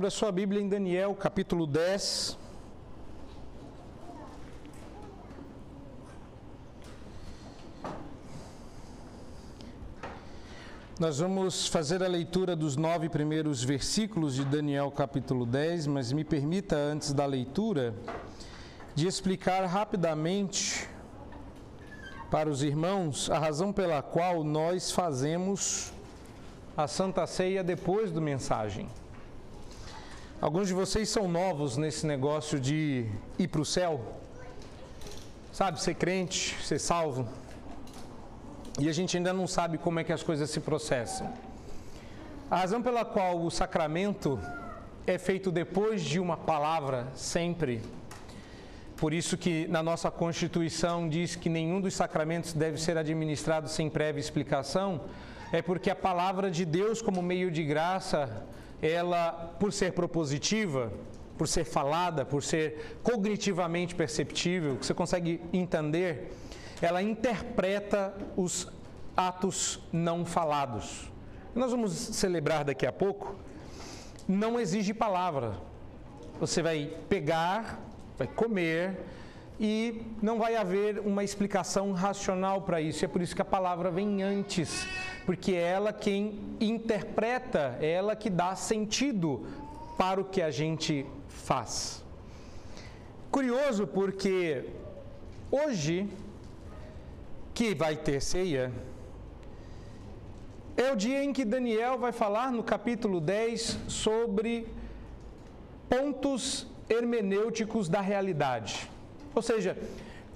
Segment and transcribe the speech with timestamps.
[0.00, 2.38] Abra sua Bíblia em Daniel, capítulo 10.
[10.98, 16.24] Nós vamos fazer a leitura dos nove primeiros versículos de Daniel, capítulo 10, mas me
[16.24, 17.94] permita, antes da leitura,
[18.94, 20.88] de explicar rapidamente
[22.30, 25.92] para os irmãos a razão pela qual nós fazemos
[26.74, 28.88] a Santa Ceia depois do mensagem.
[30.40, 33.04] Alguns de vocês são novos nesse negócio de
[33.38, 34.00] ir para o céu,
[35.52, 37.28] sabe, ser crente, ser salvo,
[38.78, 41.30] e a gente ainda não sabe como é que as coisas se processam.
[42.50, 44.40] A razão pela qual o sacramento
[45.06, 47.82] é feito depois de uma palavra, sempre,
[48.96, 53.90] por isso que na nossa Constituição diz que nenhum dos sacramentos deve ser administrado sem
[53.90, 55.02] prévia explicação,
[55.52, 58.42] é porque a palavra de Deus como meio de graça
[58.82, 60.92] ela, por ser propositiva,
[61.36, 66.32] por ser falada, por ser cognitivamente perceptível, que você consegue entender,
[66.82, 68.68] ela interpreta os
[69.16, 71.10] atos não falados.
[71.54, 73.34] Nós vamos celebrar daqui a pouco.
[74.26, 75.54] Não exige palavra.
[76.38, 77.80] Você vai pegar,
[78.16, 78.98] vai comer
[79.60, 83.04] e não vai haver uma explicação racional para isso.
[83.04, 84.86] É por isso que a palavra vem antes
[85.30, 89.46] porque é ela quem interpreta, é ela que dá sentido
[89.96, 92.02] para o que a gente faz.
[93.30, 94.64] Curioso porque
[95.50, 96.08] hoje,
[97.54, 98.72] que vai ter ceia,
[100.76, 104.66] é o dia em que Daniel vai falar no capítulo 10 sobre
[105.88, 108.90] pontos hermenêuticos da realidade.
[109.34, 109.76] Ou seja,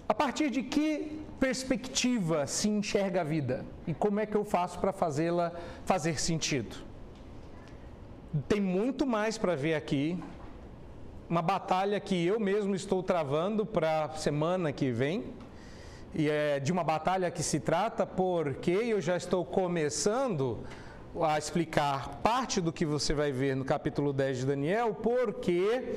[0.08, 4.78] a partir de que perspectiva se enxerga a vida e como é que eu faço
[4.78, 5.52] para fazê-la
[5.84, 6.76] fazer sentido.
[8.48, 10.18] Tem muito mais para ver aqui.
[11.28, 15.24] Uma batalha que eu mesmo estou travando para a semana que vem.
[16.14, 20.64] E é de uma batalha que se trata porque eu já estou começando
[21.22, 25.96] a explicar parte do que você vai ver no capítulo 10 de Daniel, porque,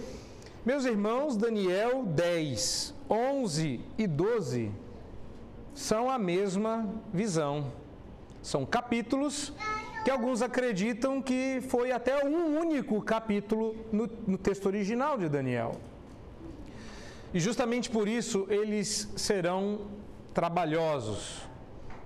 [0.68, 4.70] meus irmãos, Daniel 10, 11 e 12
[5.74, 7.72] são a mesma visão.
[8.42, 9.54] São capítulos
[10.04, 15.72] que alguns acreditam que foi até um único capítulo no, no texto original de Daniel.
[17.34, 19.88] E justamente por isso eles serão
[20.34, 21.48] trabalhosos.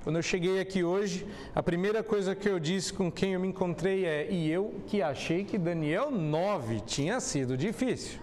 [0.03, 3.47] Quando eu cheguei aqui hoje, a primeira coisa que eu disse com quem eu me
[3.47, 8.19] encontrei é: e eu que achei que Daniel 9 tinha sido difícil.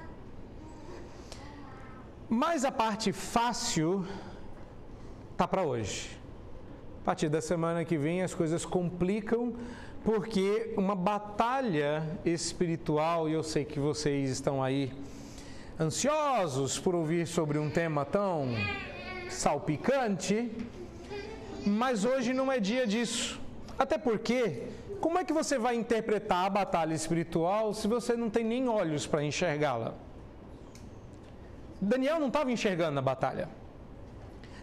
[2.31, 4.05] Mas a parte fácil
[5.34, 6.11] tá para hoje.
[7.00, 9.55] A partir da semana que vem as coisas complicam
[10.05, 14.93] porque uma batalha espiritual, e eu sei que vocês estão aí
[15.81, 18.49] ansiosos por ouvir sobre um tema tão
[19.31, 20.53] salpicante,
[21.65, 23.41] mas hoje não é dia disso.
[23.78, 24.65] Até porque,
[25.00, 29.06] como é que você vai interpretar a batalha espiritual se você não tem nem olhos
[29.06, 29.95] para enxergá-la?
[31.81, 33.49] Daniel não estava enxergando a batalha.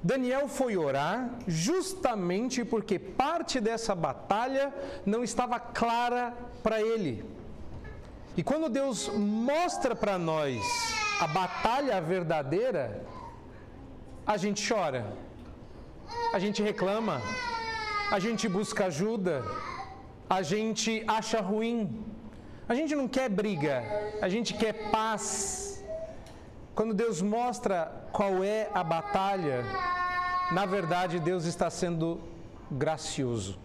[0.03, 4.71] Daniel foi orar justamente porque parte dessa batalha
[5.05, 7.25] não estava clara para ele.
[8.37, 10.61] E quando Deus mostra para nós
[11.19, 13.01] a batalha verdadeira,
[14.27, 15.05] a gente chora,
[16.33, 17.21] a gente reclama,
[18.11, 19.43] a gente busca ajuda,
[20.29, 22.03] a gente acha ruim,
[22.67, 23.83] a gente não quer briga,
[24.21, 25.64] a gente quer paz.
[26.75, 29.63] Quando Deus mostra qual é a batalha,
[30.51, 32.19] na verdade, Deus está sendo
[32.69, 33.57] gracioso.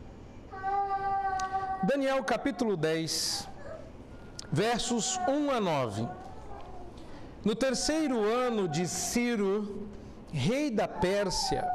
[1.83, 3.49] Daniel capítulo 10,
[4.53, 6.09] versos 1 a 9.
[7.45, 9.89] No terceiro ano de Ciro,
[10.33, 11.69] rei da Pérsia,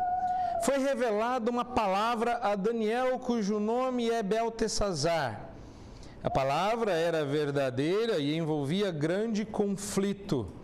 [0.63, 5.49] foi revelada uma palavra a Daniel, cujo nome é Beltesazar.
[6.23, 10.63] A palavra era verdadeira e envolvia grande conflito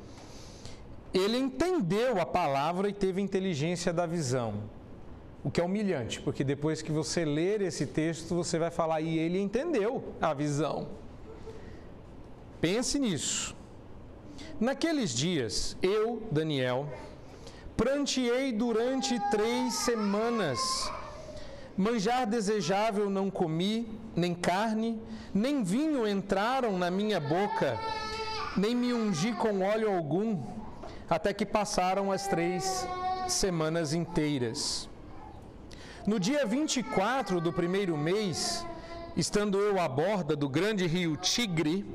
[1.13, 4.53] ele entendeu a palavra e teve inteligência da visão.
[5.43, 9.17] O que é humilhante, porque depois que você ler esse texto, você vai falar, e
[9.17, 10.87] ele entendeu a visão.
[12.61, 13.55] Pense nisso.
[14.59, 16.87] Naqueles dias, eu, Daniel,
[17.75, 20.59] pranteei durante três semanas.
[21.75, 25.01] Manjar desejável não comi, nem carne,
[25.33, 27.79] nem vinho entraram na minha boca,
[28.55, 30.60] nem me ungi com óleo algum
[31.11, 32.87] até que passaram as três
[33.27, 34.89] semanas inteiras.
[36.07, 38.65] No dia 24 do primeiro mês,
[39.15, 41.85] estando eu à borda do grande rio Tigre,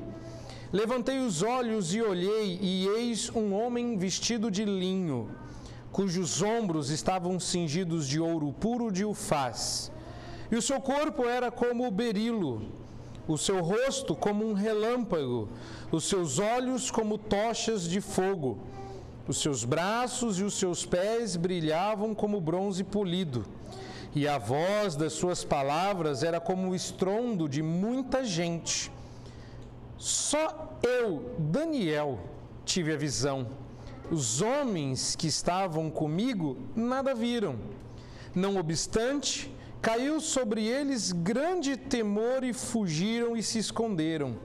[0.71, 5.29] Levantei os olhos e olhei, e eis um homem vestido de linho,
[5.93, 9.89] cujos ombros estavam cingidos de ouro puro de ufaz,
[10.51, 12.69] e o seu corpo era como o berilo,
[13.29, 15.47] o seu rosto como um relâmpago,
[15.89, 18.59] os seus olhos como tochas de fogo,
[19.27, 23.45] os seus braços e os seus pés brilhavam como bronze polido,
[24.15, 28.91] e a voz das suas palavras era como o estrondo de muita gente.
[29.97, 32.19] Só eu, Daniel,
[32.63, 33.47] tive a visão.
[34.09, 37.57] Os homens que estavam comigo nada viram.
[38.33, 39.51] Não obstante,
[39.81, 44.37] caiu sobre eles grande temor e fugiram e se esconderam.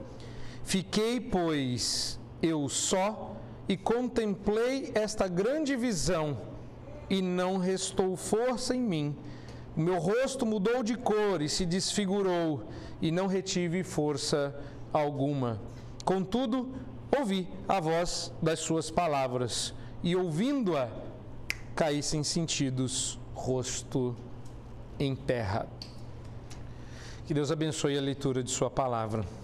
[0.63, 3.32] Fiquei, pois, eu só
[3.67, 6.37] e contemplei esta grande visão,
[7.09, 9.15] e não restou força em mim.
[9.75, 12.63] Meu rosto mudou de cor e se desfigurou,
[13.01, 14.55] e não retive força
[14.91, 15.59] alguma.
[16.05, 16.73] Contudo,
[17.17, 19.73] ouvi a voz das suas palavras,
[20.03, 20.89] e ouvindo-a,
[21.75, 24.15] caí sem sentidos, rosto
[24.99, 25.67] em terra.
[27.25, 29.42] Que Deus abençoe a leitura de Sua palavra.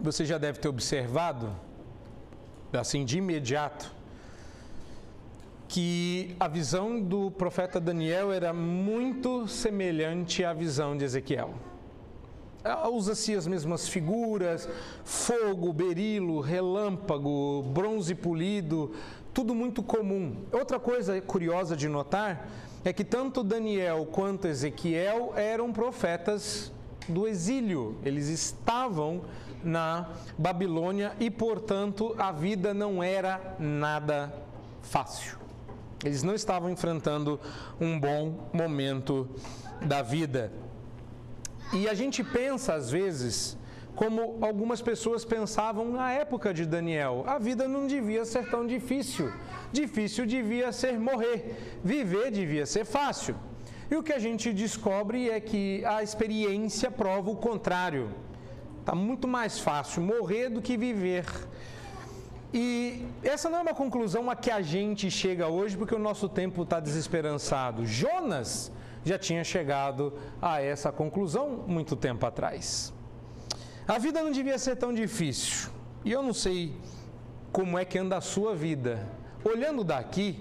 [0.00, 1.50] Você já deve ter observado,
[2.72, 3.90] assim de imediato,
[5.68, 11.54] que a visão do profeta Daniel era muito semelhante à visão de Ezequiel.
[12.92, 14.68] Usa-se as mesmas figuras,
[15.04, 18.92] fogo, berilo, relâmpago, bronze polido,
[19.32, 20.36] tudo muito comum.
[20.52, 22.48] Outra coisa curiosa de notar
[22.84, 26.72] é que tanto Daniel quanto Ezequiel eram profetas
[27.08, 29.22] do exílio, eles estavam
[29.64, 34.32] na Babilônia e, portanto, a vida não era nada
[34.82, 35.38] fácil.
[36.04, 37.40] Eles não estavam enfrentando
[37.80, 39.28] um bom momento
[39.80, 40.52] da vida.
[41.72, 43.56] E a gente pensa, às vezes,
[43.94, 49.32] como algumas pessoas pensavam na época de Daniel: a vida não devia ser tão difícil.
[49.72, 53.34] Difícil devia ser morrer, viver devia ser fácil.
[53.90, 58.10] E o que a gente descobre é que a experiência prova o contrário.
[58.86, 61.24] Está muito mais fácil morrer do que viver.
[62.54, 66.28] E essa não é uma conclusão a que a gente chega hoje porque o nosso
[66.28, 67.84] tempo está desesperançado.
[67.84, 68.70] Jonas
[69.04, 72.94] já tinha chegado a essa conclusão muito tempo atrás.
[73.88, 75.68] A vida não devia ser tão difícil.
[76.04, 76.72] E eu não sei
[77.50, 79.04] como é que anda a sua vida.
[79.44, 80.38] Olhando daqui,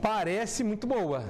[0.00, 1.22] parece muito boa.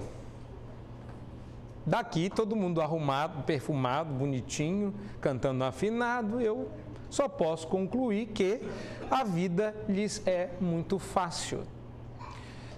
[1.85, 6.71] Daqui todo mundo arrumado, perfumado, bonitinho, cantando afinado, eu
[7.11, 8.61] só posso concluir que
[9.11, 11.63] a vida lhes é muito fácil.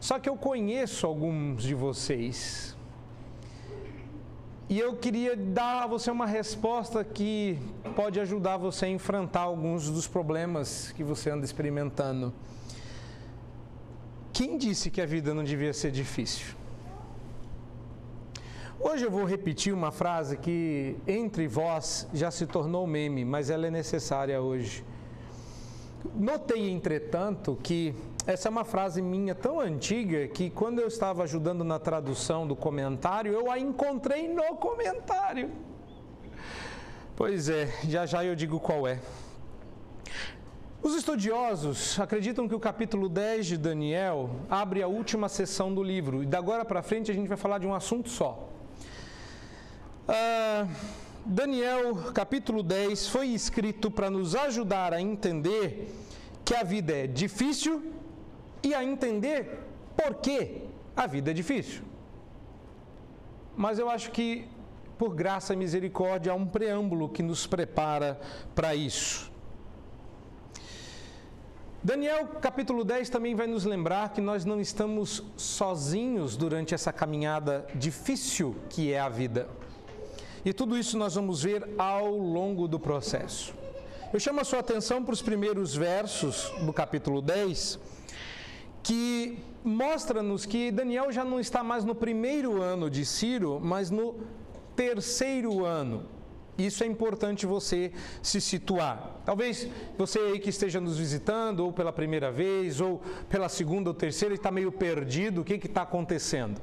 [0.00, 2.74] Só que eu conheço alguns de vocês
[4.68, 7.58] e eu queria dar a você uma resposta que
[7.94, 12.32] pode ajudar você a enfrentar alguns dos problemas que você anda experimentando.
[14.32, 16.56] Quem disse que a vida não devia ser difícil?
[18.80, 23.68] Hoje eu vou repetir uma frase que entre vós já se tornou meme, mas ela
[23.68, 24.84] é necessária hoje.
[26.14, 27.94] Notei, entretanto, que
[28.26, 32.56] essa é uma frase minha tão antiga que quando eu estava ajudando na tradução do
[32.56, 35.50] comentário, eu a encontrei no comentário.
[37.14, 38.98] Pois é, já já eu digo qual é.
[40.82, 46.24] Os estudiosos acreditam que o capítulo 10 de Daniel abre a última sessão do livro,
[46.24, 48.50] e da agora para frente a gente vai falar de um assunto só.
[50.06, 50.68] Uh,
[51.24, 55.90] Daniel, capítulo 10, foi escrito para nos ajudar a entender
[56.44, 57.82] que a vida é difícil
[58.62, 59.60] e a entender
[59.96, 61.82] por que a vida é difícil.
[63.56, 64.46] Mas eu acho que,
[64.98, 68.20] por graça e misericórdia, há um preâmbulo que nos prepara
[68.54, 69.32] para isso.
[71.82, 77.66] Daniel capítulo 10 também vai nos lembrar que nós não estamos sozinhos durante essa caminhada
[77.74, 79.48] difícil que é a vida.
[80.44, 83.54] E tudo isso nós vamos ver ao longo do processo.
[84.12, 87.78] Eu chamo a sua atenção para os primeiros versos do capítulo 10,
[88.82, 94.16] que mostra-nos que Daniel já não está mais no primeiro ano de Ciro, mas no
[94.76, 96.04] terceiro ano.
[96.58, 97.90] Isso é importante você
[98.22, 99.22] se situar.
[99.24, 103.94] Talvez você aí que esteja nos visitando, ou pela primeira vez, ou pela segunda ou
[103.94, 106.60] terceira, e está meio perdido, o que está acontecendo?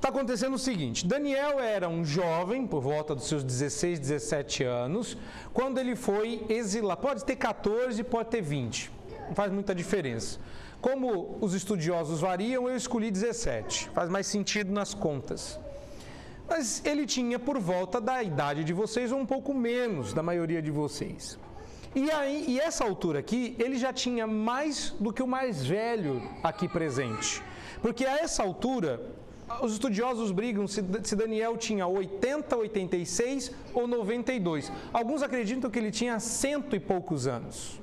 [0.00, 5.14] Está acontecendo o seguinte: Daniel era um jovem, por volta dos seus 16, 17 anos,
[5.52, 7.02] quando ele foi exilado.
[7.02, 8.90] Pode ter 14, pode ter 20,
[9.28, 10.40] não faz muita diferença.
[10.80, 15.60] Como os estudiosos variam, eu escolhi 17, faz mais sentido nas contas.
[16.48, 20.62] mas ele tinha por volta da idade de vocês, ou um pouco menos da maioria
[20.62, 21.38] de vocês.
[21.94, 26.22] E aí, e essa altura aqui, ele já tinha mais do que o mais velho
[26.42, 27.42] aqui presente.
[27.82, 28.92] Porque a essa altura,
[29.60, 34.70] os estudiosos brigam se, se Daniel tinha 80, 86 ou 92.
[34.92, 37.80] Alguns acreditam que ele tinha cento e poucos anos.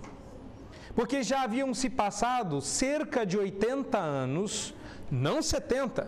[0.96, 4.74] Porque já haviam se passado cerca de 80 anos,
[5.12, 6.08] não 70.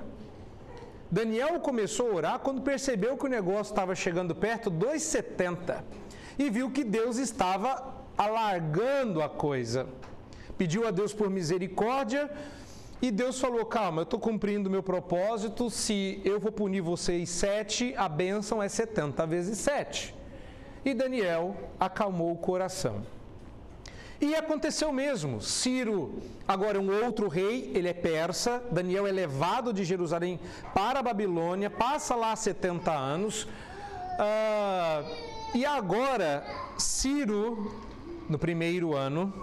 [1.11, 5.83] Daniel começou a orar quando percebeu que o negócio estava chegando perto dos 70
[6.37, 9.87] e viu que Deus estava alargando a coisa.
[10.57, 12.29] Pediu a Deus por misericórdia
[13.01, 15.69] e Deus falou: Calma, eu estou cumprindo meu propósito.
[15.69, 20.13] Se eu vou punir vocês sete, a bênção é 70 vezes sete.
[20.83, 23.03] E Daniel acalmou o coração.
[24.21, 25.41] E aconteceu mesmo.
[25.41, 28.61] Ciro, agora é um outro rei, ele é persa.
[28.69, 30.37] Daniel é levado de Jerusalém
[30.73, 33.43] para a Babilônia, passa lá 70 anos.
[33.43, 36.45] Uh, e agora,
[36.77, 37.73] Ciro,
[38.27, 39.33] no primeiro ano,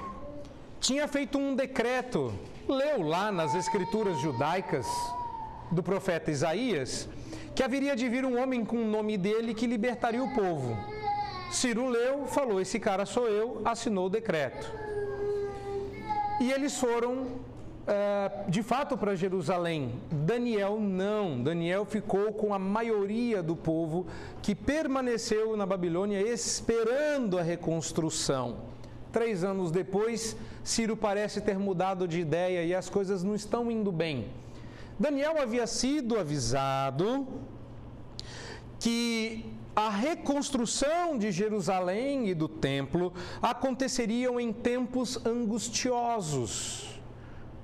[0.78, 2.34] tinha feito um decreto,
[2.68, 4.86] leu lá nas escrituras judaicas
[5.70, 7.08] do profeta Isaías,
[7.54, 10.76] que haveria de vir um homem com o nome dele que libertaria o povo.
[11.50, 14.70] Ciro leu, falou: Esse cara sou eu, assinou o decreto.
[16.40, 17.22] E eles foram
[17.86, 20.00] uh, de fato para Jerusalém.
[20.10, 21.42] Daniel não.
[21.42, 24.06] Daniel ficou com a maioria do povo
[24.42, 28.75] que permaneceu na Babilônia esperando a reconstrução.
[29.16, 33.90] Três anos depois, Ciro parece ter mudado de ideia e as coisas não estão indo
[33.90, 34.28] bem.
[34.98, 37.26] Daniel havia sido avisado
[38.78, 46.95] que a reconstrução de Jerusalém e do templo aconteceriam em tempos angustiosos.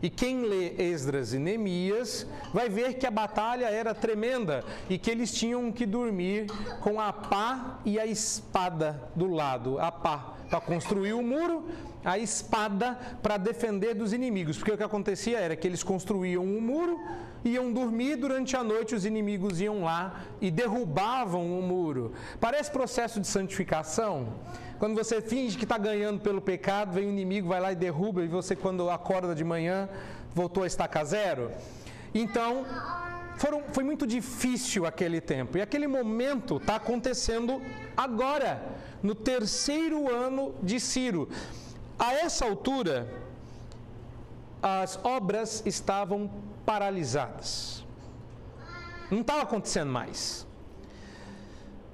[0.03, 5.09] E quem lê Esdras e Neemias vai ver que a batalha era tremenda e que
[5.09, 6.47] eles tinham que dormir
[6.81, 9.79] com a pá e a espada do lado.
[9.79, 11.65] A pá para construir o muro,
[12.05, 14.59] a espada para defender dos inimigos.
[14.59, 17.01] Porque o que acontecia era que eles construíam um muro,
[17.45, 22.13] iam dormir durante a noite, os inimigos iam lá e derrubavam o muro.
[22.41, 24.35] Parece processo de santificação.
[24.79, 28.23] Quando você finge que está ganhando pelo pecado, vem o inimigo, vai lá e derruba,
[28.23, 29.89] e você, quando acorda de manhã,
[30.35, 31.51] voltou a estacar zero.
[32.15, 32.65] Então,
[33.37, 35.59] foram, foi muito difícil aquele tempo.
[35.59, 37.63] E aquele momento está acontecendo
[37.97, 38.63] agora,
[39.03, 41.29] no terceiro ano de Ciro.
[41.99, 43.09] A essa altura,
[44.63, 46.31] as obras estavam
[46.65, 47.85] paralisadas.
[49.11, 50.47] Não estava acontecendo mais.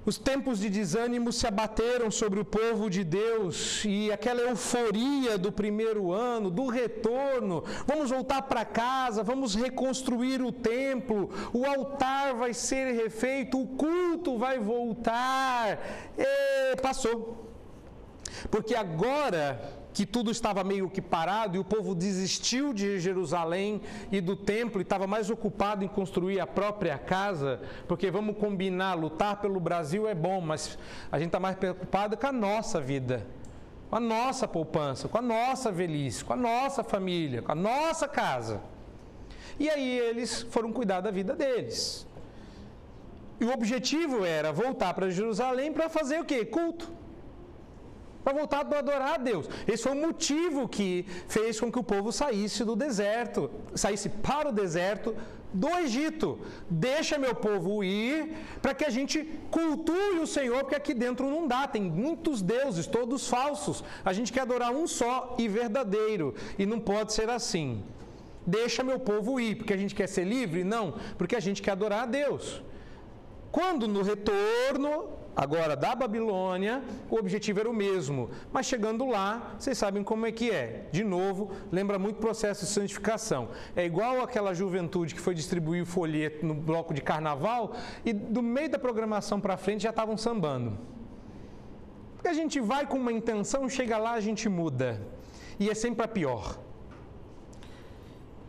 [0.09, 5.53] Os tempos de desânimo se abateram sobre o povo de Deus e aquela euforia do
[5.53, 12.55] primeiro ano, do retorno, vamos voltar para casa, vamos reconstruir o templo, o altar vai
[12.55, 15.79] ser refeito, o culto vai voltar.
[16.17, 17.53] E passou.
[18.51, 24.21] Porque agora que tudo estava meio que parado e o povo desistiu de Jerusalém e
[24.21, 29.41] do templo e estava mais ocupado em construir a própria casa, porque vamos combinar, lutar
[29.41, 30.79] pelo Brasil é bom, mas
[31.11, 33.27] a gente está mais preocupado com a nossa vida,
[33.91, 38.07] com a nossa poupança, com a nossa velhice, com a nossa família, com a nossa
[38.07, 38.61] casa.
[39.59, 42.07] E aí eles foram cuidar da vida deles.
[43.41, 46.45] E o objetivo era voltar para Jerusalém para fazer o quê?
[46.45, 46.98] Culto
[48.29, 49.49] para voltar a adorar a Deus.
[49.67, 54.51] Esse foi o motivo que fez com que o povo saísse do deserto, saísse para
[54.51, 55.17] o deserto
[55.51, 56.39] do Egito.
[56.69, 61.49] Deixa meu povo ir para que a gente cultue o Senhor, porque aqui dentro não
[61.49, 63.83] dá, tem muitos deuses, todos falsos.
[64.05, 67.83] A gente quer adorar um só e verdadeiro, e não pode ser assim.
[68.47, 70.65] Deixa meu povo ir, porque a gente quer ser livre?
[70.65, 72.63] Não, porque a gente quer adorar a Deus.
[73.51, 79.79] Quando no retorno Agora, da Babilônia, o objetivo era o mesmo, mas chegando lá, vocês
[79.79, 80.89] sabem como é que é.
[80.91, 83.51] De novo, lembra muito o processo de santificação.
[83.77, 87.73] É igual aquela juventude que foi distribuir o folheto no bloco de carnaval
[88.05, 90.77] e do meio da programação para frente já estavam sambando.
[92.17, 95.01] Porque a gente vai com uma intenção, chega lá, a gente muda.
[95.61, 96.59] E é sempre a pior.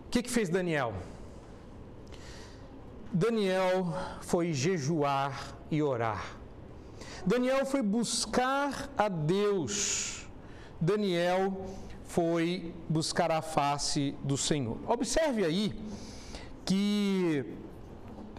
[0.07, 0.91] O que, que fez Daniel?
[3.13, 6.38] Daniel foi jejuar e orar.
[7.25, 10.27] Daniel foi buscar a Deus.
[10.79, 11.65] Daniel
[12.05, 14.77] foi buscar a face do Senhor.
[14.87, 15.73] Observe aí
[16.65, 17.45] que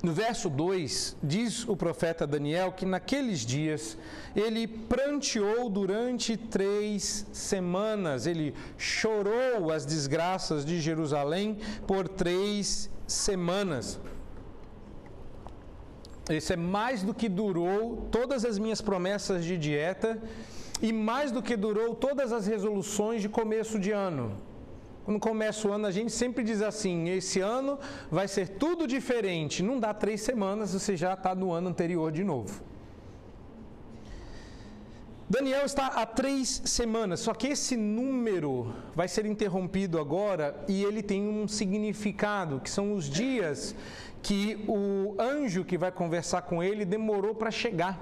[0.02, 3.98] no verso 2 diz o profeta Daniel que naqueles dias
[4.34, 14.00] ele pranteou durante três semanas, ele chorou as desgraças de Jerusalém por três semanas.
[16.30, 20.16] Esse é mais do que durou todas as minhas promessas de dieta
[20.80, 24.36] e mais do que durou todas as resoluções de começo de ano.
[25.04, 27.78] Quando começa o ano, a gente sempre diz assim: esse ano
[28.10, 29.60] vai ser tudo diferente.
[29.62, 32.62] Não dá três semanas, você já está no ano anterior de novo.
[35.28, 41.04] Daniel está há três semanas, só que esse número vai ser interrompido agora e ele
[41.04, 43.76] tem um significado, que são os dias
[44.22, 47.98] que o anjo que vai conversar com ele demorou para chegar,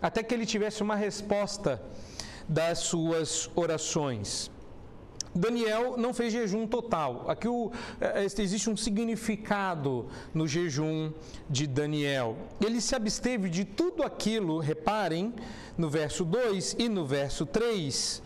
[0.00, 1.82] até que ele tivesse uma resposta
[2.48, 4.50] das suas orações.
[5.34, 7.24] Daniel não fez jejum total.
[7.28, 11.12] Aqui o, é, existe um significado no jejum
[11.50, 12.36] de Daniel.
[12.64, 15.34] Ele se absteve de tudo aquilo, reparem,
[15.76, 18.22] no verso 2 e no verso 3,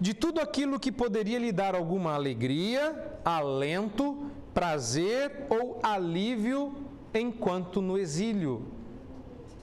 [0.00, 6.74] de tudo aquilo que poderia lhe dar alguma alegria, alento, prazer ou alívio
[7.12, 8.66] enquanto no exílio.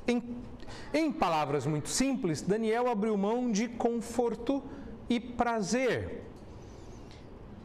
[0.08, 0.22] Em,
[0.94, 4.62] em palavras muito simples, Daniel abriu mão de conforto
[5.10, 6.22] e prazer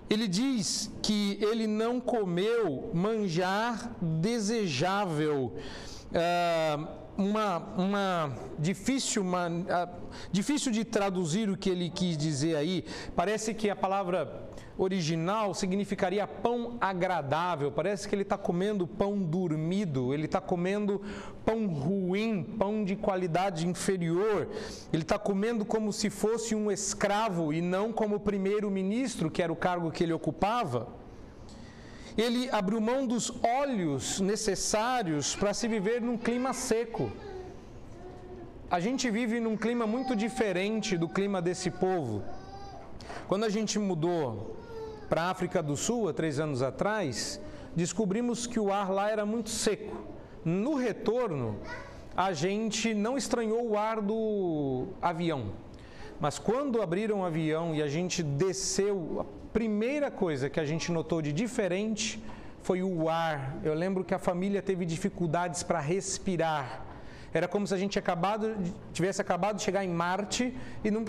[0.09, 5.53] ele diz que ele não comeu manjar desejável.
[6.13, 9.89] Uh, uma, uma difícil, uma, uh,
[10.31, 12.85] difícil de traduzir o que ele quis dizer aí.
[13.17, 14.46] Parece que a palavra
[14.79, 17.73] original significaria pão agradável.
[17.73, 21.01] Parece que ele está comendo pão dormido, ele está comendo
[21.45, 24.49] pão ruim, pão de qualidade inferior.
[24.93, 29.57] Ele está comendo como se fosse um escravo e não como primeiro-ministro, que era o
[29.57, 30.89] cargo que ele ocupava.
[32.17, 37.13] Ele abriu mão dos óleos necessários para se viver num clima seco.
[38.71, 42.25] A gente vive num clima muito diferente do clima desse povo.
[43.29, 44.57] Quando a gente mudou
[45.09, 47.41] para a África do Sul, há três anos atrás,
[47.75, 49.97] descobrimos que o ar lá era muito seco.
[50.45, 51.59] No retorno,
[52.17, 55.53] a gente não estranhou o ar do avião.
[56.19, 60.91] Mas quando abriram o avião e a gente desceu, a primeira coisa que a gente
[60.91, 62.23] notou de diferente
[62.63, 63.59] foi o ar.
[63.63, 66.86] Eu lembro que a família teve dificuldades para respirar
[67.37, 68.55] era como se a gente acabado,
[68.93, 71.05] tivesse acabado de chegar em Marte e não,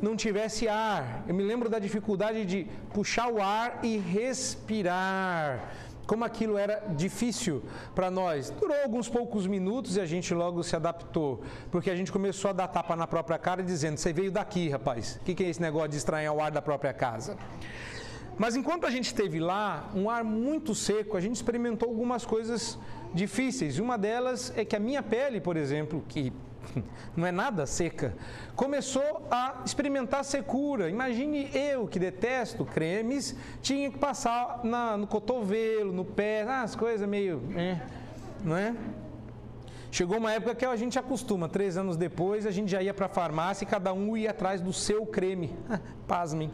[0.00, 1.24] não tivesse ar.
[1.28, 5.72] Eu me lembro da dificuldade de puxar o ar e respirar.
[6.04, 7.62] Como aquilo era difícil
[7.94, 8.50] para nós.
[8.50, 11.42] Durou alguns poucos minutos e a gente logo se adaptou.
[11.70, 15.20] Porque a gente começou a dar tapa na própria cara dizendo: Você veio daqui, rapaz.
[15.22, 17.36] O que, que é esse negócio de estranhar o ar da própria casa?
[18.36, 22.78] Mas enquanto a gente esteve lá, um ar muito seco, a gente experimentou algumas coisas
[23.14, 23.78] difíceis.
[23.78, 26.32] Uma delas é que a minha pele, por exemplo, que
[27.16, 28.14] não é nada seca,
[28.54, 30.88] começou a experimentar secura.
[30.88, 36.74] Imagine eu que detesto cremes, tinha que passar na, no cotovelo, no pé, ah, as
[36.74, 37.42] coisas meio.
[37.56, 37.80] É,
[38.44, 38.74] não é?
[39.90, 43.06] Chegou uma época que a gente acostuma, três anos depois a gente já ia para
[43.06, 45.54] a farmácia e cada um ia atrás do seu creme.
[46.08, 46.50] Pasmem.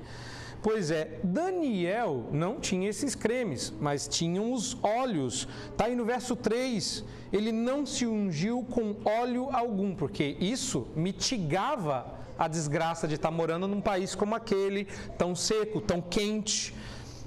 [0.60, 5.48] Pois é, Daniel não tinha esses cremes, mas tinha os óleos.
[5.70, 7.04] Está aí no verso 3.
[7.32, 13.68] Ele não se ungiu com óleo algum, porque isso mitigava a desgraça de estar morando
[13.68, 16.74] num país como aquele, tão seco, tão quente.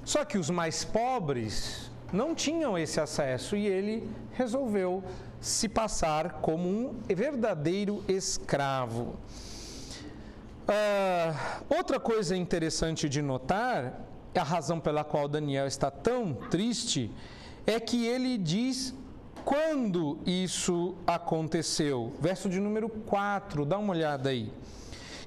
[0.04, 5.02] Só que os mais pobres não tinham esse acesso e ele resolveu
[5.40, 9.16] se passar como um verdadeiro escravo.
[10.72, 11.36] Uh,
[11.68, 14.00] outra coisa interessante de notar,
[14.34, 17.10] a razão pela qual Daniel está tão triste,
[17.66, 18.94] é que ele diz
[19.44, 22.14] quando isso aconteceu.
[22.18, 24.50] Verso de número 4, dá uma olhada aí.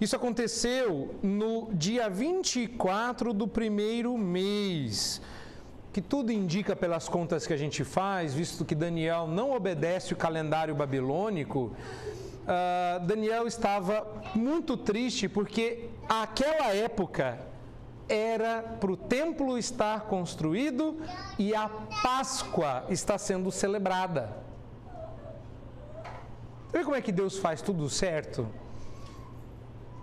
[0.02, 5.22] Isso aconteceu no dia 24 do primeiro mês,
[5.94, 10.18] que tudo indica pelas contas que a gente faz, visto que Daniel não obedece o
[10.18, 11.72] calendário babilônico,
[12.46, 17.40] uh, Daniel estava muito triste porque aquela época
[18.08, 20.98] era para o templo estar construído
[21.40, 21.68] e a
[22.04, 24.30] Páscoa está sendo celebrada.
[26.72, 28.48] Vê como é que Deus faz tudo certo?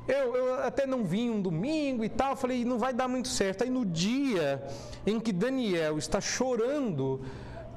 [0.09, 3.63] Eu, eu, até não vim um domingo e tal, falei, não vai dar muito certo.
[3.63, 4.63] Aí no dia
[5.07, 7.21] em que Daniel está chorando,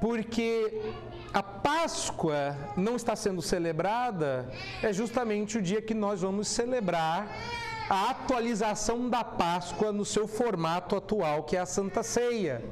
[0.00, 0.82] porque
[1.32, 4.50] a Páscoa não está sendo celebrada,
[4.82, 7.28] é justamente o dia que nós vamos celebrar
[7.88, 12.64] a atualização da Páscoa no seu formato atual, que é a Santa Ceia.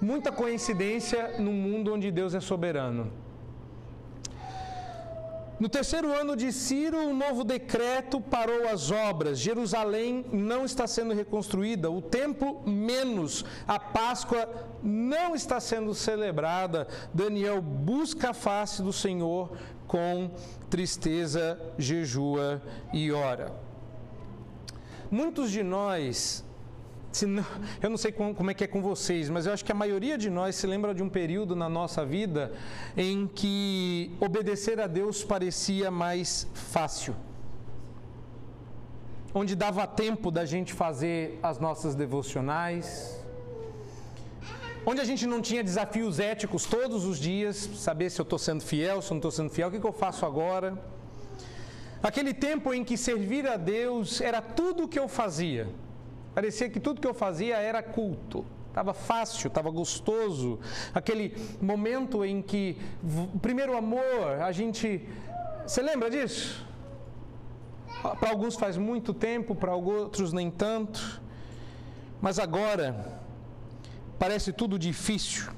[0.00, 3.10] Muita coincidência no mundo onde Deus é soberano.
[5.60, 9.38] No terceiro ano de Ciro, um novo decreto parou as obras.
[9.38, 14.48] Jerusalém não está sendo reconstruída, o templo menos, a Páscoa
[14.82, 16.88] não está sendo celebrada.
[17.12, 19.52] Daniel busca a face do Senhor
[19.86, 20.30] com
[20.70, 23.52] tristeza, jejua e ora.
[25.10, 26.42] Muitos de nós
[27.26, 27.44] não,
[27.82, 29.74] eu não sei como, como, é que é com vocês, mas eu acho que a
[29.74, 32.52] maioria de nós se lembra de um período na nossa vida
[32.96, 37.14] em que obedecer a Deus parecia mais fácil.
[39.34, 43.16] Onde dava tempo da gente fazer as nossas devocionais.
[44.86, 48.62] Onde a gente não tinha desafios éticos todos os dias, saber se eu estou sendo
[48.62, 50.78] fiel, se eu não estou sendo fiel, o que, que eu faço agora.
[52.02, 55.68] Aquele tempo em que servir a Deus era tudo o que eu fazia.
[56.40, 58.46] Parecia que tudo que eu fazia era culto.
[58.68, 60.58] Estava fácil, estava gostoso.
[60.94, 62.78] Aquele momento em que
[63.42, 65.06] primeiro amor, a gente.
[65.66, 66.66] Você lembra disso?
[68.18, 71.20] Para alguns faz muito tempo, para outros nem tanto.
[72.22, 73.20] Mas agora,
[74.18, 75.52] parece tudo difícil.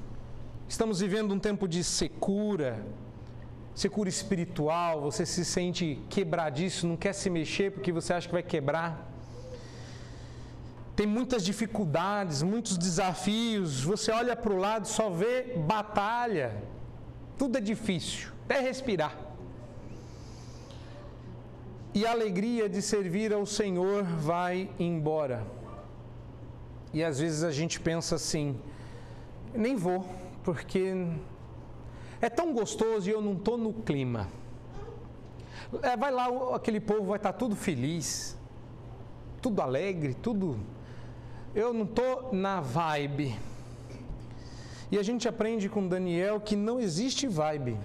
[0.67, 2.85] Estamos vivendo um tempo de secura,
[3.73, 4.99] secura espiritual.
[4.99, 9.12] Você se sente quebradiço, não quer se mexer porque você acha que vai quebrar
[10.95, 13.83] tem muitas dificuldades, muitos desafios.
[13.83, 16.63] Você olha para o lado só vê batalha.
[17.37, 19.17] Tudo é difícil, até respirar.
[21.95, 25.45] E a alegria de servir ao Senhor vai embora.
[26.91, 28.59] E às vezes a gente pensa assim:
[29.53, 30.05] nem vou,
[30.43, 31.07] porque
[32.21, 34.27] é tão gostoso e eu não estou no clima.
[35.81, 38.37] É, vai lá, aquele povo vai estar tudo feliz,
[39.41, 40.59] tudo alegre, tudo
[41.55, 43.35] eu não estou na vibe.
[44.91, 47.77] E a gente aprende com Daniel que não existe vibe.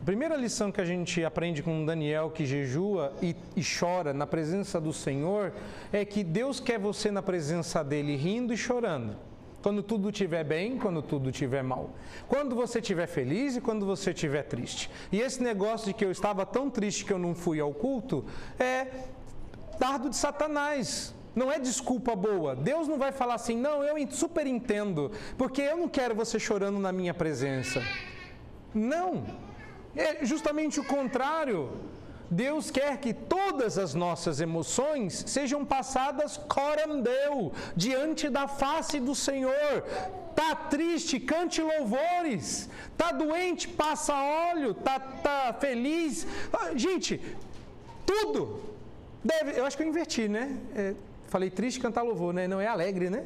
[0.00, 4.26] A primeira lição que a gente aprende com Daniel que jejua e, e, chora na
[4.26, 5.52] presença do Senhor
[5.92, 9.16] é que Deus quer você na presença dele rindo e chorando.
[9.62, 11.90] Quando tudo estiver bem, quando tudo estiver mal.
[12.26, 14.90] Quando você estiver feliz e quando você estiver triste.
[15.12, 18.24] E esse negócio de que eu estava tão triste que eu não fui ao culto
[18.58, 18.88] é
[19.78, 21.14] dardo de Satanás.
[21.34, 22.54] Não é desculpa boa.
[22.54, 26.78] Deus não vai falar assim, não, eu super entendo, porque eu não quero você chorando
[26.78, 27.82] na minha presença.
[28.74, 29.24] Não.
[29.96, 31.70] É justamente o contrário.
[32.30, 39.82] Deus quer que todas as nossas emoções sejam passadas corandeu, diante da face do Senhor.
[40.34, 42.70] Tá triste, cante louvores.
[42.96, 44.72] Tá doente, passa óleo.
[44.72, 46.26] Tá, tá feliz.
[46.50, 47.20] Ah, gente,
[48.06, 48.62] tudo.
[49.22, 50.56] Deve, eu acho que eu inverti, né?
[50.74, 50.94] É,
[51.32, 52.46] falei triste cantar louvor, né?
[52.46, 53.24] Não é alegre, né?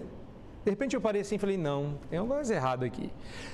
[0.64, 3.10] De repente eu parei assim e falei, não, tem alguma coisa errada aqui.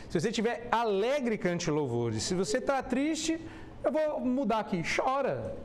[0.08, 2.22] Se você estiver alegre, cante louvores.
[2.22, 3.40] Se você está triste,
[3.82, 5.56] eu vou mudar aqui, chora.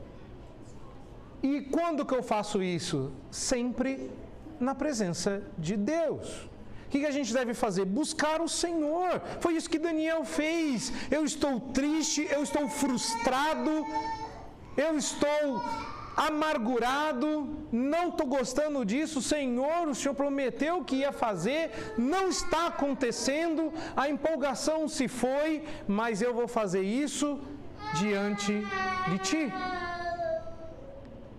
[1.42, 3.12] E quando que eu faço isso?
[3.30, 4.10] Sempre
[4.58, 6.28] na presença de Deus.
[6.86, 7.84] O que, que a gente deve fazer?
[7.84, 9.20] Buscar o Senhor.
[9.40, 10.92] Foi isso que Daniel fez.
[11.10, 13.84] Eu estou triste, eu estou frustrado,
[14.76, 15.62] eu estou
[16.26, 17.28] amargurado,
[17.70, 24.08] não estou gostando disso, Senhor, o Senhor prometeu que ia fazer, não está acontecendo, a
[24.08, 27.40] empolgação se foi, mas eu vou fazer isso
[28.00, 28.52] diante
[29.10, 29.52] de ti.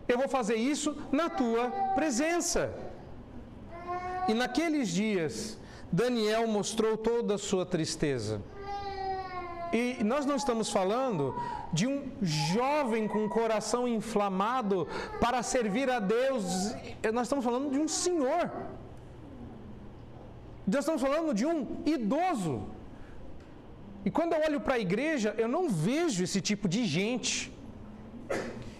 [0.08, 2.74] Eu vou fazer isso na tua presença.
[4.30, 5.60] E naqueles dias,
[5.92, 8.42] Daniel mostrou toda a sua tristeza.
[9.72, 11.36] E nós não estamos falando
[11.72, 14.88] de um jovem com o coração inflamado
[15.20, 16.74] para servir a Deus,
[17.14, 18.52] nós estamos falando de um senhor.
[20.66, 22.64] Nós estamos falando de um idoso.
[24.06, 27.52] E quando eu olho para a igreja, eu não vejo esse tipo de gente.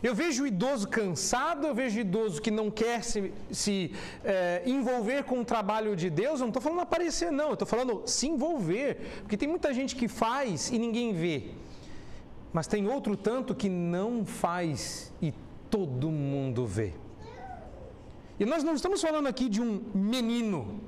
[0.02, 4.62] Eu vejo o idoso cansado, eu vejo o idoso que não quer se, se é,
[4.66, 6.40] envolver com o trabalho de Deus.
[6.40, 7.48] Eu não estou falando aparecer, não.
[7.48, 8.98] Eu estou falando se envolver.
[9.22, 11.52] Porque tem muita gente que faz e ninguém vê.
[12.54, 15.34] Mas tem outro tanto que não faz e
[15.70, 16.94] todo mundo vê.
[18.40, 20.80] E nós não estamos falando aqui de um menino.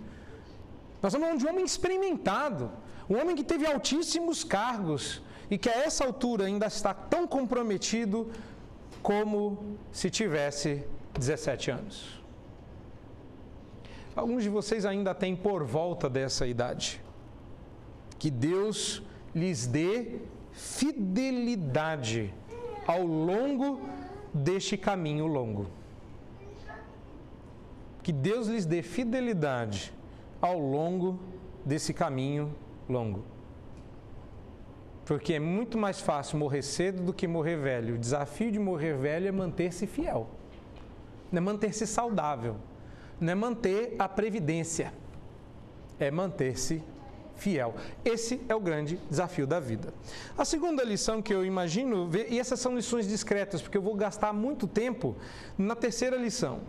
[1.01, 2.71] Nós estamos falando de um homem experimentado.
[3.09, 8.31] Um homem que teve altíssimos cargos e que a essa altura ainda está tão comprometido
[9.01, 10.83] como se tivesse
[11.17, 12.21] 17 anos.
[14.15, 17.01] Alguns de vocês ainda têm por volta dessa idade.
[18.19, 19.01] Que Deus
[19.33, 20.19] lhes dê
[20.51, 22.33] fidelidade
[22.85, 23.81] ao longo
[24.33, 25.67] deste caminho longo.
[28.03, 29.93] Que Deus lhes dê fidelidade
[30.41, 31.19] ao longo
[31.65, 32.53] desse caminho
[32.89, 33.23] longo.
[35.05, 37.95] Porque é muito mais fácil morrer cedo do que morrer velho.
[37.95, 40.29] O desafio de morrer velho é manter-se fiel,
[41.31, 42.55] não é manter-se saudável,
[43.19, 44.93] não é manter a previdência,
[45.99, 46.83] é manter-se
[47.35, 47.73] fiel.
[48.05, 49.91] Esse é o grande desafio da vida.
[50.37, 54.31] A segunda lição que eu imagino, e essas são lições discretas, porque eu vou gastar
[54.31, 55.15] muito tempo
[55.57, 56.59] na terceira lição.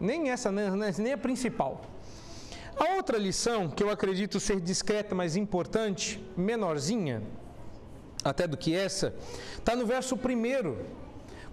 [0.00, 1.82] Nem essa, nem a principal.
[2.76, 7.22] A outra lição, que eu acredito ser discreta, mas importante, menorzinha,
[8.24, 9.14] até do que essa,
[9.54, 10.78] está no verso primeiro,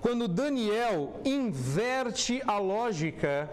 [0.02, 3.50] quando Daniel inverte a lógica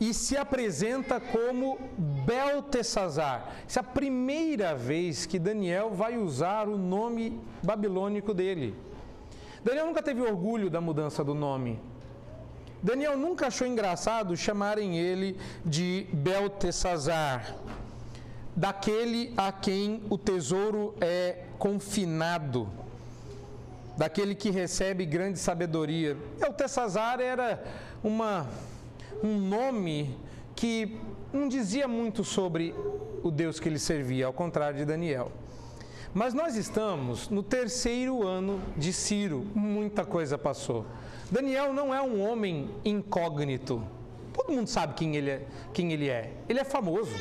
[0.00, 1.78] e se apresenta como
[2.26, 3.52] Beltesazar.
[3.68, 8.74] Essa é a primeira vez que Daniel vai usar o nome babilônico dele.
[9.62, 11.78] Daniel nunca teve orgulho da mudança do nome.
[12.82, 17.54] Daniel nunca achou engraçado chamarem ele de Beltesazar,
[18.56, 22.68] daquele a quem o tesouro é confinado,
[23.96, 26.16] daquele que recebe grande sabedoria.
[26.40, 27.62] Beltesazar era
[28.02, 28.48] uma
[29.22, 30.18] um nome
[30.56, 30.98] que
[31.32, 32.74] não dizia muito sobre
[33.22, 35.30] o Deus que ele servia, ao contrário de Daniel.
[36.12, 40.84] Mas nós estamos no terceiro ano de Ciro, muita coisa passou.
[41.30, 43.86] Daniel não é um homem incógnito.
[44.32, 45.46] Todo mundo sabe quem ele é.
[45.72, 46.32] Quem ele é.
[46.48, 47.14] Ele é famoso.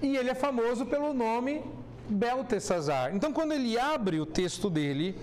[0.00, 1.64] E ele é famoso pelo nome
[2.10, 3.14] Beltesazar.
[3.14, 5.16] Então, quando ele abre o texto dele,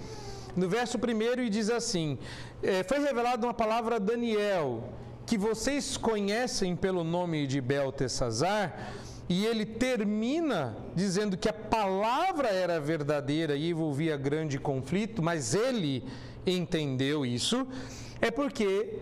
[0.56, 2.17] no verso primeiro, e diz assim:
[2.63, 4.84] é, Foi revelada uma palavra a Daniel
[5.28, 8.93] que vocês conhecem pelo nome de Beltesazar,
[9.28, 16.02] e ele termina dizendo que a palavra era verdadeira e envolvia grande conflito, mas ele
[16.45, 17.67] entendeu isso,
[18.21, 19.00] é porque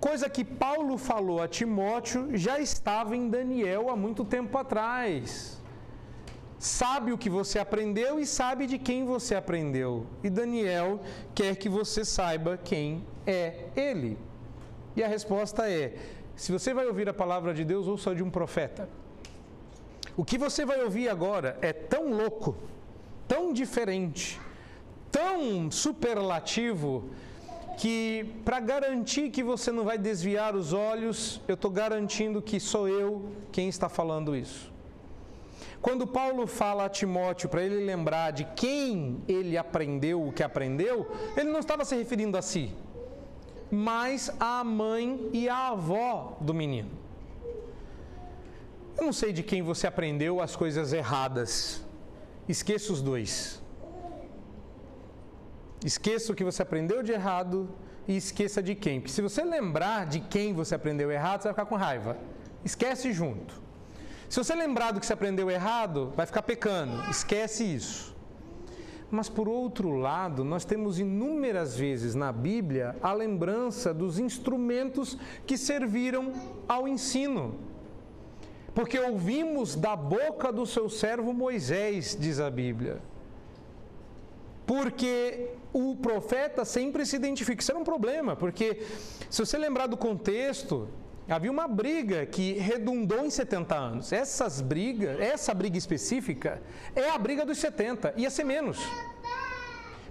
[0.00, 5.59] coisa que Paulo falou a Timóteo já estava em Daniel há muito tempo atrás.
[6.60, 10.06] Sabe o que você aprendeu e sabe de quem você aprendeu.
[10.22, 11.00] E Daniel
[11.34, 14.18] quer que você saiba quem é ele.
[14.94, 15.94] E a resposta é:
[16.36, 18.86] se você vai ouvir a palavra de Deus, ouça de um profeta.
[20.14, 22.54] O que você vai ouvir agora é tão louco,
[23.26, 24.38] tão diferente,
[25.10, 27.08] tão superlativo,
[27.78, 32.86] que para garantir que você não vai desviar os olhos, eu estou garantindo que sou
[32.86, 34.69] eu quem está falando isso.
[35.80, 41.10] Quando Paulo fala a Timóteo para ele lembrar de quem ele aprendeu o que aprendeu,
[41.36, 42.72] ele não estava se referindo a si
[43.70, 46.90] mais a mãe e a avó do menino.
[48.96, 51.82] Eu não sei de quem você aprendeu as coisas erradas.
[52.48, 53.62] Esqueça os dois.
[55.84, 57.70] Esqueça o que você aprendeu de errado
[58.06, 59.00] e esqueça de quem.
[59.00, 62.18] Porque se você lembrar de quem você aprendeu errado, você vai ficar com raiva.
[62.64, 63.62] Esquece junto.
[64.30, 67.02] Se você lembrar do que você aprendeu errado, vai ficar pecando.
[67.10, 68.14] Esquece isso.
[69.10, 75.58] Mas, por outro lado, nós temos inúmeras vezes na Bíblia a lembrança dos instrumentos que
[75.58, 76.32] serviram
[76.68, 77.56] ao ensino.
[78.72, 83.02] Porque ouvimos da boca do seu servo Moisés, diz a Bíblia.
[84.64, 87.60] Porque o profeta sempre se identifica.
[87.60, 88.86] Isso era um problema, porque
[89.28, 90.88] se você lembrar do contexto,
[91.32, 94.12] havia uma briga que redundou em 70 anos.
[94.12, 96.60] Essas brigas, essa briga específica
[96.94, 98.78] é a briga dos 70, ia ser menos.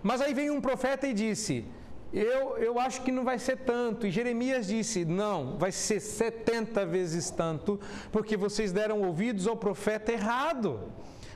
[0.02, 1.66] Mas aí veio um profeta e disse:
[2.14, 4.08] eu, eu acho que não vai ser tanto.
[4.08, 7.80] E Jeremias disse: Não, vai ser 70 vezes tanto,
[8.12, 10.80] porque vocês deram ouvidos ao profeta errado.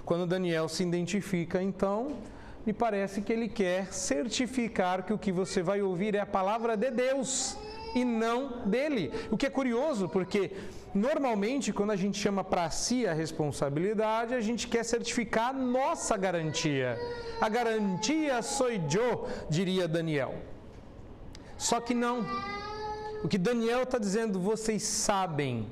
[0.03, 2.17] Quando Daniel se identifica, então,
[2.65, 6.75] me parece que ele quer certificar que o que você vai ouvir é a palavra
[6.75, 7.55] de Deus
[7.95, 9.11] e não dele.
[9.31, 10.51] O que é curioso, porque
[10.93, 16.17] normalmente quando a gente chama para si a responsabilidade, a gente quer certificar a nossa
[16.17, 16.97] garantia.
[17.39, 20.35] A garantia sou eu, diria Daniel.
[21.57, 22.25] Só que não.
[23.23, 25.67] O que Daniel está dizendo, vocês sabem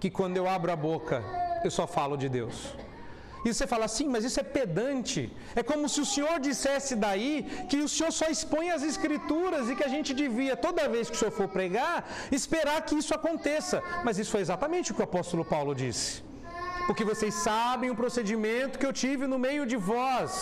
[0.00, 1.22] que quando eu abro a boca,
[1.62, 2.74] eu só falo de Deus.
[3.44, 5.20] E você fala assim, mas isso é pedante.
[5.54, 7.32] É como se o Senhor dissesse daí
[7.68, 11.16] que o Senhor só expõe as Escrituras e que a gente devia, toda vez que
[11.16, 11.96] o Senhor for pregar,
[12.32, 13.82] esperar que isso aconteça.
[14.04, 16.22] Mas isso foi exatamente o que o apóstolo Paulo disse.
[16.86, 20.32] Porque vocês sabem o procedimento que eu tive no meio de vós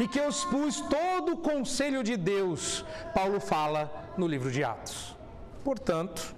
[0.00, 2.84] e que eu expus todo o conselho de Deus.
[3.14, 3.82] Paulo fala
[4.16, 5.16] no livro de Atos.
[5.64, 6.34] Portanto,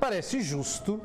[0.00, 1.00] parece justo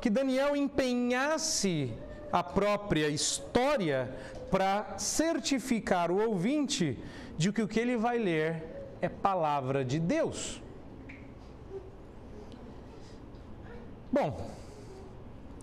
[0.00, 1.92] que Daniel empenhasse
[2.32, 4.14] a própria história
[4.50, 6.98] para certificar o ouvinte
[7.36, 8.62] de que o que ele vai ler
[9.00, 10.60] é palavra de Deus.
[14.10, 14.50] Bom,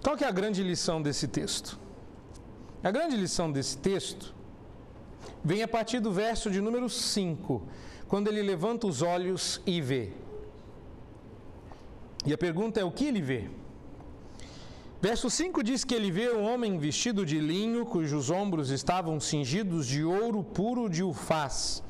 [0.03, 1.79] qual que é a grande lição desse texto?
[2.83, 4.33] A grande lição desse texto
[5.43, 7.63] vem a partir do verso de número 5,
[8.07, 10.11] quando ele levanta os olhos e vê.
[12.25, 13.49] E a pergunta é: o que ele vê?
[15.01, 19.85] Verso 5 diz que ele vê um homem vestido de linho, cujos ombros estavam cingidos
[19.85, 21.83] de ouro puro de ufaz.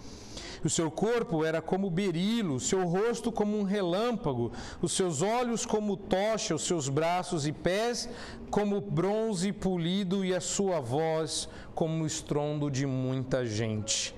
[0.63, 5.63] O seu corpo era como berilo, o seu rosto como um relâmpago, os seus olhos
[5.63, 8.09] como tocha, os seus braços e pés
[8.49, 14.15] como bronze polido e a sua voz como o estrondo de muita gente.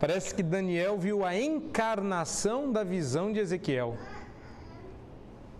[0.00, 3.96] Parece que Daniel viu a encarnação da visão de Ezequiel.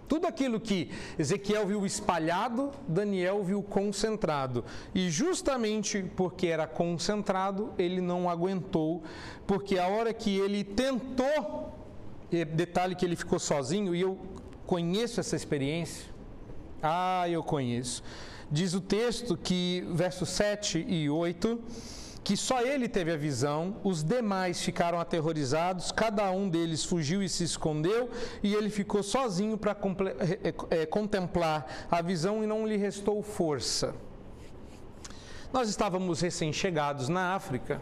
[0.09, 4.65] Tudo aquilo que Ezequiel viu espalhado, Daniel viu concentrado.
[4.95, 9.03] E justamente porque era concentrado, ele não aguentou,
[9.47, 11.73] porque a hora que ele tentou,
[12.55, 14.19] detalhe que ele ficou sozinho, e eu
[14.65, 16.07] conheço essa experiência.
[16.83, 18.03] Ah, eu conheço.
[18.51, 21.61] Diz o texto que, versos 7 e 8
[22.27, 27.29] que só ele teve a visão, os demais ficaram aterrorizados, cada um deles fugiu e
[27.29, 28.11] se escondeu,
[28.43, 29.77] e ele ficou sozinho para
[30.71, 33.95] é, é, contemplar a visão e não lhe restou força.
[35.53, 37.81] Nós estávamos recém-chegados na África,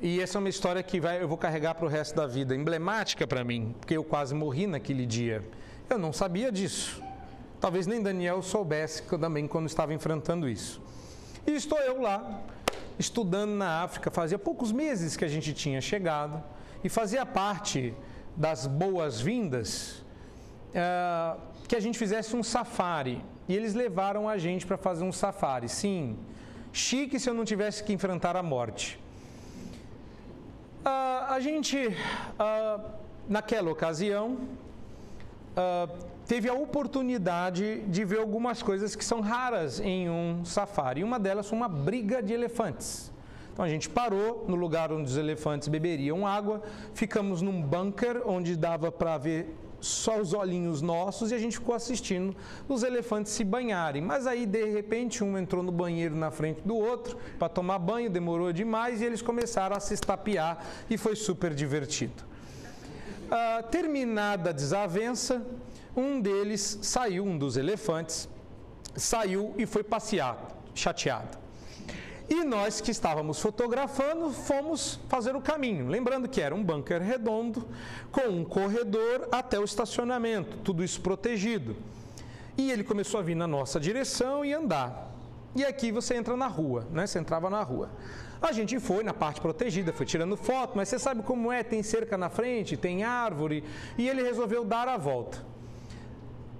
[0.00, 2.54] e essa é uma história que vai, eu vou carregar para o resto da vida,
[2.54, 5.42] emblemática para mim, porque eu quase morri naquele dia.
[5.90, 7.02] Eu não sabia disso.
[7.60, 10.80] Talvez nem Daniel soubesse também quando estava enfrentando isso.
[11.44, 12.42] E estou eu lá,
[12.98, 14.10] estudando na África.
[14.10, 16.42] Fazia poucos meses que a gente tinha chegado
[16.82, 17.94] e fazia parte
[18.36, 20.02] das boas-vindas
[20.74, 23.22] uh, que a gente fizesse um safari.
[23.48, 25.68] E eles levaram a gente para fazer um safari.
[25.68, 26.18] Sim,
[26.72, 28.98] chique se eu não tivesse que enfrentar a morte.
[30.84, 32.90] Uh, a gente, uh,
[33.28, 34.38] naquela ocasião,
[36.26, 41.04] teve a oportunidade de ver algumas coisas que são raras em um safari.
[41.04, 43.12] Uma delas foi uma briga de elefantes.
[43.52, 46.62] Então a gente parou no lugar onde os elefantes beberiam água,
[46.92, 51.74] ficamos num bunker onde dava para ver só os olhinhos nossos e a gente ficou
[51.74, 52.36] assistindo
[52.68, 54.02] os elefantes se banharem.
[54.02, 58.10] Mas aí, de repente, um entrou no banheiro na frente do outro para tomar banho,
[58.10, 62.24] demorou demais e eles começaram a se estapear e foi super divertido.
[63.26, 65.44] Uh, terminada a desavença,
[65.96, 68.28] um deles saiu, um dos elefantes,
[68.94, 70.36] saiu e foi passear,
[70.74, 71.38] chateado.
[72.28, 75.86] E nós que estávamos fotografando fomos fazer o caminho.
[75.86, 77.66] Lembrando que era um bunker redondo
[78.10, 81.76] com um corredor até o estacionamento, tudo isso protegido.
[82.58, 85.12] E ele começou a vir na nossa direção e andar.
[85.54, 87.06] E aqui você entra na rua, né?
[87.06, 87.90] Você entrava na rua.
[88.42, 91.82] A gente foi na parte protegida, foi tirando foto, mas você sabe como é, tem
[91.82, 93.64] cerca na frente, tem árvore,
[93.96, 95.55] e ele resolveu dar a volta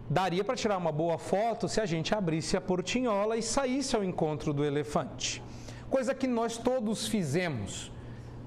[0.08, 4.04] daria para tirar uma boa foto se a gente abrisse a portinhola e saísse ao
[4.04, 5.42] encontro do elefante.
[5.90, 7.92] Coisa que nós todos fizemos.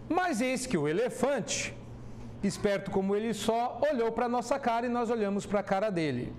[0.08, 1.76] Mas eis que o elefante,
[2.43, 6.34] esperto como ele só, olhou para nossa cara e nós olhamos para a cara dele.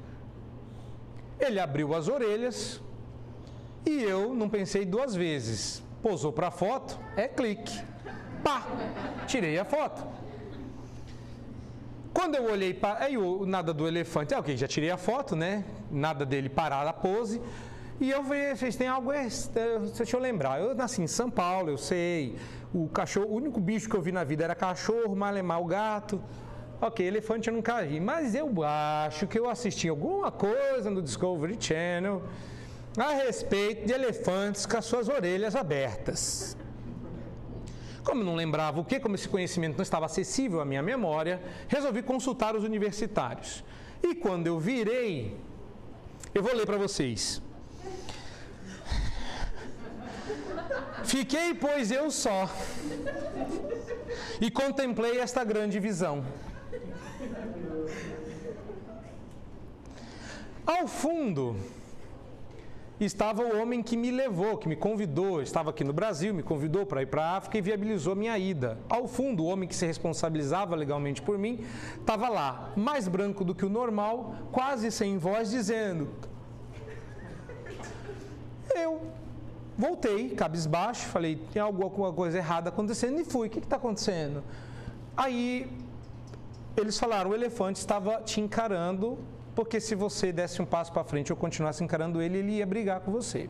[1.39, 2.81] Ele abriu as orelhas
[3.87, 5.83] e eu não pensei duas vezes.
[6.03, 7.81] Posou para a foto, é clique.
[8.43, 8.67] Pá!
[9.27, 10.20] Tirei a foto.
[12.13, 13.05] Quando eu olhei para.
[13.05, 15.65] Aí o nada do elefante, é ok, já tirei a foto, né?
[15.91, 17.41] Nada dele parar a pose.
[18.01, 19.13] E eu falei, vocês têm algo.
[19.97, 20.61] Deixa eu lembrar.
[20.61, 22.37] Eu nasci em São Paulo, eu sei.
[22.73, 26.23] O cachorro, o único bicho que eu vi na vida era cachorro, malemar o gato.
[26.81, 28.01] Ok, elefante eu nunca vi.
[28.01, 32.23] Mas eu acho que eu assisti alguma coisa no Discovery Channel
[32.99, 36.57] a respeito de elefantes com as suas orelhas abertas.
[38.05, 42.03] Como não lembrava o que, como esse conhecimento não estava acessível à minha memória, resolvi
[42.03, 43.63] consultar os universitários.
[44.03, 45.37] E quando eu virei,
[46.35, 47.43] eu vou ler para vocês.
[51.05, 52.49] Fiquei, pois, eu só,
[54.41, 56.25] e contemplei esta grande visão.
[60.65, 61.57] Ao fundo,
[63.05, 66.85] estava o homem que me levou, que me convidou, estava aqui no Brasil, me convidou
[66.85, 68.79] para ir para a África e viabilizou minha ida.
[68.89, 71.65] Ao fundo, o homem que se responsabilizava legalmente por mim
[71.99, 76.11] estava lá, mais branco do que o normal, quase sem voz, dizendo:
[78.75, 79.01] Eu
[79.79, 83.49] voltei, cabisbaixo, falei: tem alguma coisa errada acontecendo e fui.
[83.49, 84.45] O que está acontecendo?
[85.17, 85.67] Aí
[86.77, 89.19] eles falaram: o elefante estava te encarando
[89.55, 93.01] porque se você desse um passo para frente ou continuasse encarando ele, ele ia brigar
[93.01, 93.49] com você.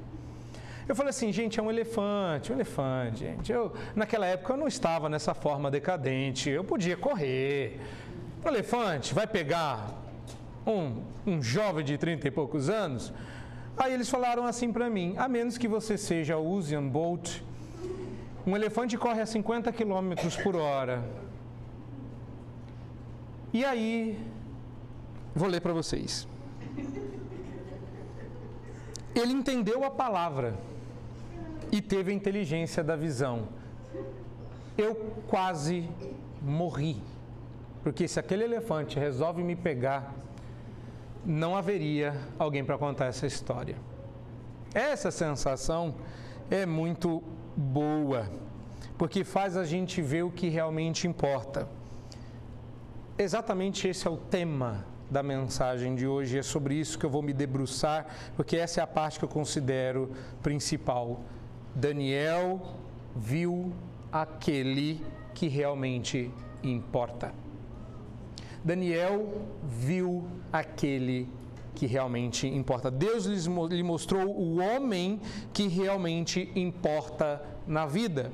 [0.89, 3.53] Eu falei assim, gente, é um elefante, um elefante, gente.
[3.53, 7.79] Eu, naquela época eu não estava nessa forma decadente, eu podia correr.
[8.45, 9.91] O elefante vai pegar
[10.67, 13.13] um, um jovem de 30 e poucos anos?
[13.77, 17.41] Aí eles falaram assim para mim, a menos que você seja o Usain Bolt,
[18.47, 21.05] Um elefante corre a 50 km por hora.
[23.53, 24.19] E aí,
[25.41, 26.29] vou ler para vocês.
[29.15, 30.55] Ele entendeu a palavra
[31.73, 33.49] e teve a inteligência da visão.
[34.77, 34.95] Eu
[35.29, 35.89] quase
[36.43, 37.03] morri,
[37.83, 40.15] porque se aquele elefante resolve me pegar,
[41.25, 43.77] não haveria alguém para contar essa história.
[44.75, 45.95] Essa sensação
[46.51, 47.23] é muito
[47.57, 48.31] boa,
[48.97, 51.67] porque faz a gente ver o que realmente importa.
[53.19, 57.23] Exatamente esse é o tema da mensagem de hoje, é sobre isso que eu vou
[57.23, 58.07] me debruçar,
[58.37, 60.11] porque essa é a parte que eu considero
[60.43, 61.21] principal.
[61.75, 62.61] Daniel
[63.17, 63.73] viu
[64.13, 65.05] aquele
[65.35, 66.31] que realmente
[66.63, 67.33] importa.
[68.63, 71.29] Daniel viu aquele
[71.75, 72.91] que realmente importa.
[72.91, 75.21] Deus lhe mostrou o homem
[75.53, 78.31] que realmente importa na vida.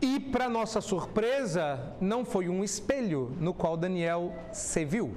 [0.00, 5.16] E, para nossa surpresa, não foi um espelho no qual Daniel se viu.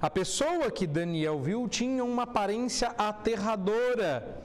[0.00, 4.42] A pessoa que Daniel viu tinha uma aparência aterradora.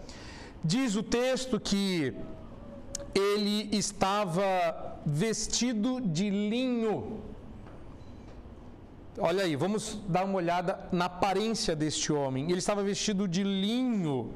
[0.63, 2.13] Diz o texto que
[3.13, 7.21] ele estava vestido de linho.
[9.17, 12.45] Olha aí, vamos dar uma olhada na aparência deste homem.
[12.45, 14.33] Ele estava vestido de linho,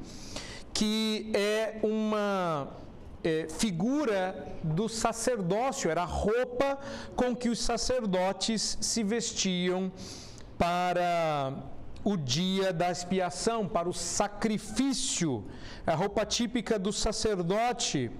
[0.74, 2.68] que é uma
[3.24, 6.78] é, figura do sacerdócio, era a roupa
[7.14, 9.90] com que os sacerdotes se vestiam
[10.58, 11.54] para
[12.04, 15.44] o dia da expiação, para o sacrifício,
[15.86, 18.10] a roupa típica do sacerdote.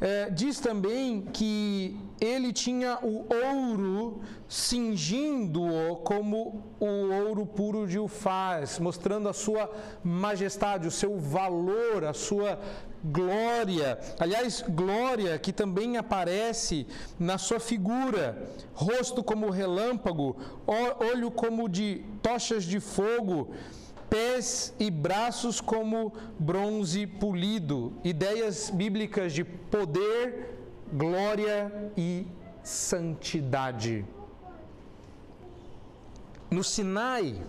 [0.00, 8.78] É, diz também que ele tinha o ouro cingindo-o como o ouro puro de Ufaz,
[8.78, 9.70] mostrando a sua
[10.02, 12.58] majestade, o seu valor, a sua
[13.04, 13.98] glória.
[14.18, 16.86] Aliás, glória que também aparece
[17.18, 20.34] na sua figura: rosto como relâmpago,
[20.66, 23.50] olho como de tochas de fogo
[24.10, 27.92] pés e braços como bronze polido.
[28.04, 30.58] Ideias bíblicas de poder,
[30.92, 32.26] glória e
[32.62, 34.04] santidade.
[36.50, 37.40] No Sinai,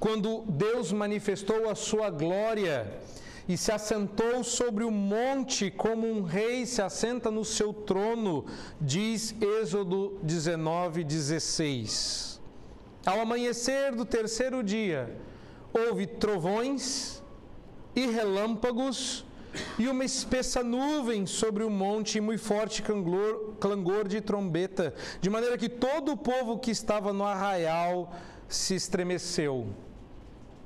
[0.00, 3.00] quando Deus manifestou a sua glória
[3.48, 8.44] e se assentou sobre o monte como um rei se assenta no seu trono,
[8.80, 12.40] diz Êxodo 19, 16.
[13.04, 15.16] Ao amanhecer do terceiro dia,
[15.76, 17.22] houve trovões
[17.94, 19.24] e relâmpagos
[19.78, 25.30] e uma espessa nuvem sobre o monte e muito forte clangor, clangor de trombeta, de
[25.30, 28.12] maneira que todo o povo que estava no arraial
[28.48, 29.66] se estremeceu.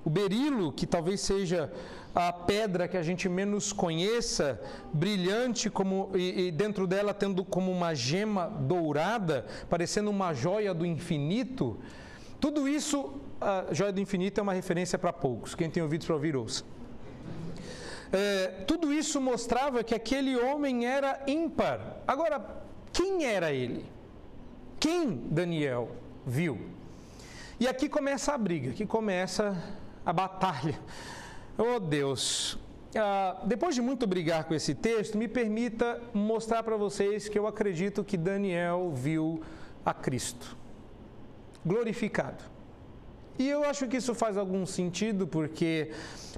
[0.04, 1.72] O berilo, que talvez seja
[2.14, 4.60] a pedra que a gente menos conheça,
[4.92, 10.84] brilhante como e, e, dentro dela tendo como uma gema dourada, parecendo uma joia do
[10.84, 11.78] infinito.
[12.40, 15.54] Tudo isso a joia do infinito é uma referência para poucos.
[15.54, 16.64] Quem tem ouvido para ouvir, ouça.
[18.12, 21.98] É, tudo isso mostrava que aquele homem era ímpar.
[22.06, 22.44] Agora,
[22.92, 23.84] quem era ele?
[24.78, 25.90] Quem Daniel
[26.26, 26.58] viu?
[27.58, 29.56] E aqui começa a briga, aqui começa
[30.04, 30.78] a batalha.
[31.62, 32.58] Oh Deus,
[32.96, 37.46] ah, depois de muito brigar com esse texto, me permita mostrar para vocês que eu
[37.46, 39.42] acredito que Daniel viu
[39.84, 40.56] a Cristo
[41.64, 42.42] glorificado.
[43.40, 45.92] E eu acho que isso faz algum sentido, porque,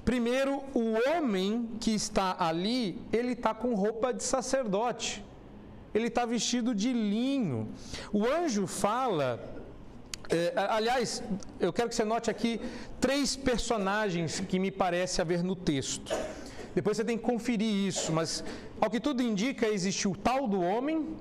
[0.05, 5.21] primeiro, o homem que está ali, ele está com roupa de sacerdote,
[5.93, 7.67] ele está vestido de linho.
[8.13, 9.27] O anjo fala.
[10.29, 11.21] É, aliás,
[11.59, 12.61] eu quero que você note aqui
[13.01, 16.15] três personagens que me parece haver no texto.
[16.73, 18.45] Depois você tem que conferir isso, mas
[18.79, 21.17] ao que tudo indica, existe o tal do homem,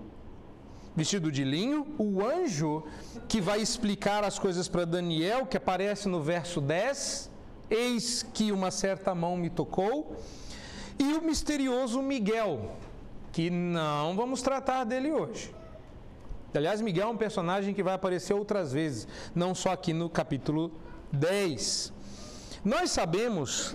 [0.94, 2.84] vestido de linho, o anjo
[3.28, 7.30] que vai explicar as coisas para Daniel, que aparece no verso 10,
[7.70, 10.16] eis que uma certa mão me tocou,
[10.98, 12.76] e o misterioso Miguel,
[13.32, 15.54] que não vamos tratar dele hoje.
[16.54, 20.70] Aliás, Miguel é um personagem que vai aparecer outras vezes, não só aqui no capítulo
[21.10, 21.92] 10.
[22.62, 23.74] Nós sabemos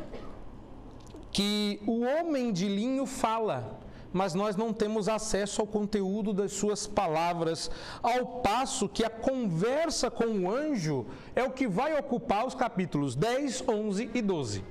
[1.31, 3.79] que o homem de linho fala
[4.17, 7.69] mas nós não temos acesso ao conteúdo das suas palavras,
[8.01, 11.05] ao passo que a conversa com o anjo
[11.35, 14.63] é o que vai ocupar os capítulos 10, 11 e 12.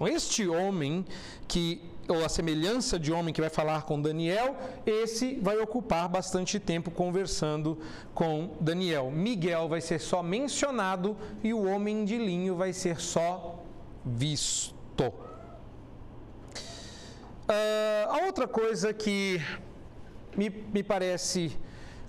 [0.00, 1.04] Este homem
[1.46, 6.58] que ou a semelhança de homem que vai falar com Daniel, esse vai ocupar bastante
[6.58, 7.78] tempo conversando
[8.12, 9.08] com Daniel.
[9.10, 13.62] Miguel vai ser só mencionado e o homem de linho vai ser só
[14.04, 15.31] visto.
[17.52, 19.38] Uh, a outra coisa que
[20.34, 21.54] me, me parece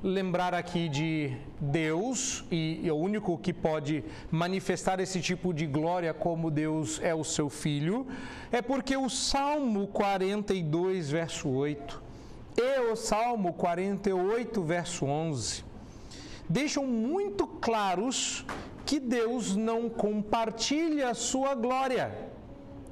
[0.02, 6.14] lembrar aqui de Deus, e, e o único que pode manifestar esse tipo de glória
[6.14, 8.08] como Deus é o seu Filho,
[8.54, 12.02] é porque o Salmo 42, verso 8,
[12.56, 15.66] e o Salmo 48, verso 11,
[16.48, 18.46] deixam muito claros
[18.86, 22.32] que Deus não compartilha a sua glória.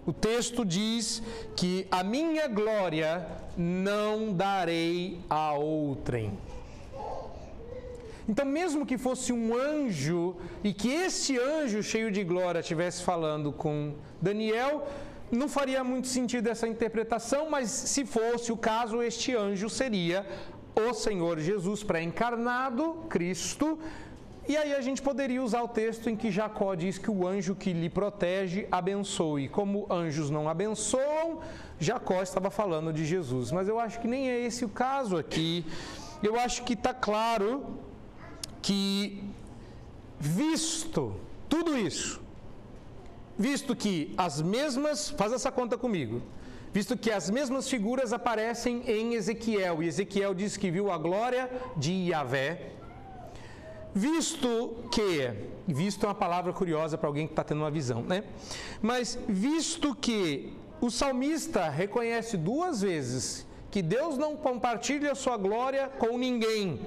[0.06, 1.22] O texto diz
[1.56, 6.38] que a minha glória não darei a outrem.
[8.28, 13.52] Então, mesmo que fosse um anjo e que esse anjo cheio de glória estivesse falando
[13.52, 14.88] com Daniel,
[15.32, 20.26] não faria muito sentido essa interpretação, mas se fosse o caso, este anjo seria
[20.76, 23.78] o Senhor Jesus pré-encarnado, Cristo.
[24.52, 27.56] E aí a gente poderia usar o texto em que Jacó diz que o anjo
[27.56, 29.48] que lhe protege abençoe.
[29.48, 31.40] Como anjos não abençoam,
[31.80, 33.50] Jacó estava falando de Jesus.
[33.50, 35.66] Mas eu acho que nem é esse o caso aqui.
[36.22, 37.78] Eu acho que está claro
[38.62, 39.24] que,
[40.20, 41.16] visto
[41.48, 42.22] tudo isso,
[43.38, 46.22] visto que as mesmas, faz essa conta comigo,
[46.74, 51.50] visto que as mesmas figuras aparecem em Ezequiel, e Ezequiel diz que viu a glória
[51.78, 52.81] de Yahvé,
[53.94, 55.32] visto que,
[55.68, 58.24] visto é uma palavra curiosa para alguém que está tendo uma visão, né?
[58.82, 66.18] Mas visto que o salmista reconhece duas vezes que Deus não compartilha sua glória com
[66.18, 66.82] ninguém,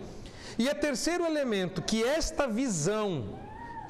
[0.58, 3.38] e é terceiro elemento, que esta visão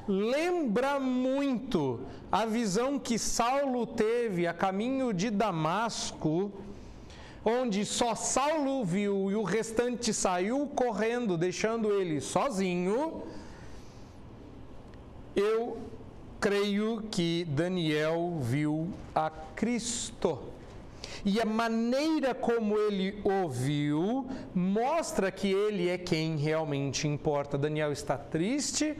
[0.07, 2.01] lembra muito
[2.31, 6.51] a visão que Saulo teve a caminho de Damasco,
[7.45, 13.21] onde só Saulo viu e o restante saiu correndo, deixando ele sozinho.
[15.35, 15.77] Eu
[16.39, 20.39] creio que Daniel viu a Cristo.
[21.23, 27.57] E a maneira como ele ouviu mostra que ele é quem realmente importa.
[27.57, 28.95] Daniel está triste,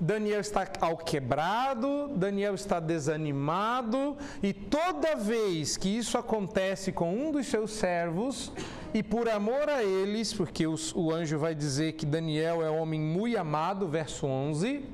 [0.00, 7.46] Daniel está alquebrado, Daniel está desanimado, e toda vez que isso acontece com um dos
[7.46, 8.50] seus servos,
[8.94, 13.00] e por amor a eles, porque os, o anjo vai dizer que Daniel é homem
[13.00, 14.84] muito amado, verso 11,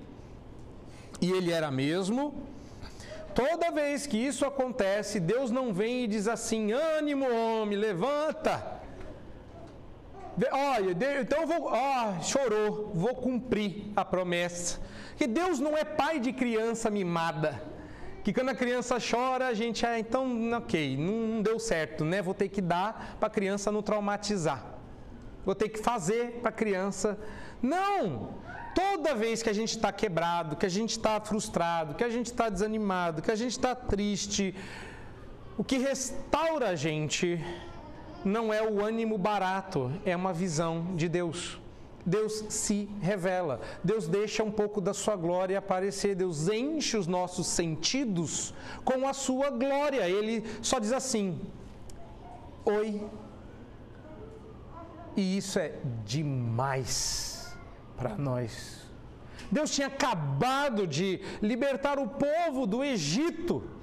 [1.20, 2.34] e ele era mesmo,
[3.36, 8.80] Toda vez que isso acontece, Deus não vem e diz assim: ânimo, homem, levanta.
[10.50, 14.80] Olha, então vou, ó, chorou, vou cumprir a promessa.
[15.16, 17.62] Que Deus não é pai de criança mimada.
[18.22, 22.20] Que quando a criança chora, a gente, ah, então, ok, não deu certo, né?
[22.20, 24.64] Vou ter que dar para a criança não traumatizar.
[25.44, 27.18] Vou ter que fazer para a criança.
[27.62, 28.34] Não!
[28.74, 32.26] Toda vez que a gente está quebrado, que a gente está frustrado, que a gente
[32.26, 34.54] está desanimado, que a gente está triste,
[35.56, 37.42] o que restaura a gente
[38.24, 41.58] não é o ânimo barato, é uma visão de Deus.
[42.06, 47.48] Deus se revela, Deus deixa um pouco da sua glória aparecer, Deus enche os nossos
[47.48, 48.54] sentidos
[48.84, 50.08] com a sua glória.
[50.08, 51.40] Ele só diz assim:
[52.64, 53.02] Oi.
[55.16, 55.72] E isso é
[56.04, 57.56] demais
[57.96, 58.86] para nós.
[59.50, 63.75] Deus tinha acabado de libertar o povo do Egito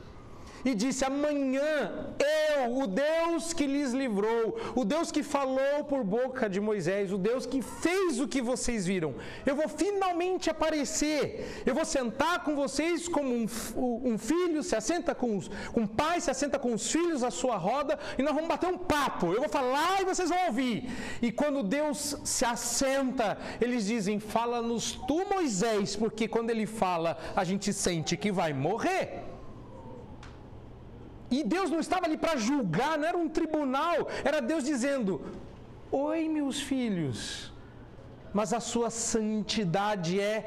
[0.66, 6.50] e disse: Amanhã eu, o Deus que lhes livrou, o Deus que falou por boca
[6.50, 11.64] de Moisés, o Deus que fez o que vocês viram, eu vou finalmente aparecer.
[11.66, 13.46] Eu vou sentar com vocês como um,
[13.76, 17.58] um filho se assenta com os, um pai se assenta com os filhos à sua
[17.58, 19.34] roda e nós vamos bater um papo.
[19.34, 20.90] Eu vou falar e vocês vão ouvir.
[21.22, 27.44] E quando Deus se assenta, eles dizem: Fala-nos tu, Moisés, porque quando ele fala, a
[27.44, 29.33] gente sente que vai morrer.
[31.38, 35.12] E Deus não estava ali para julgar, não era um tribunal, era Deus dizendo:
[35.92, 37.52] Oi, meus filhos,
[38.32, 40.38] mas a sua santidade é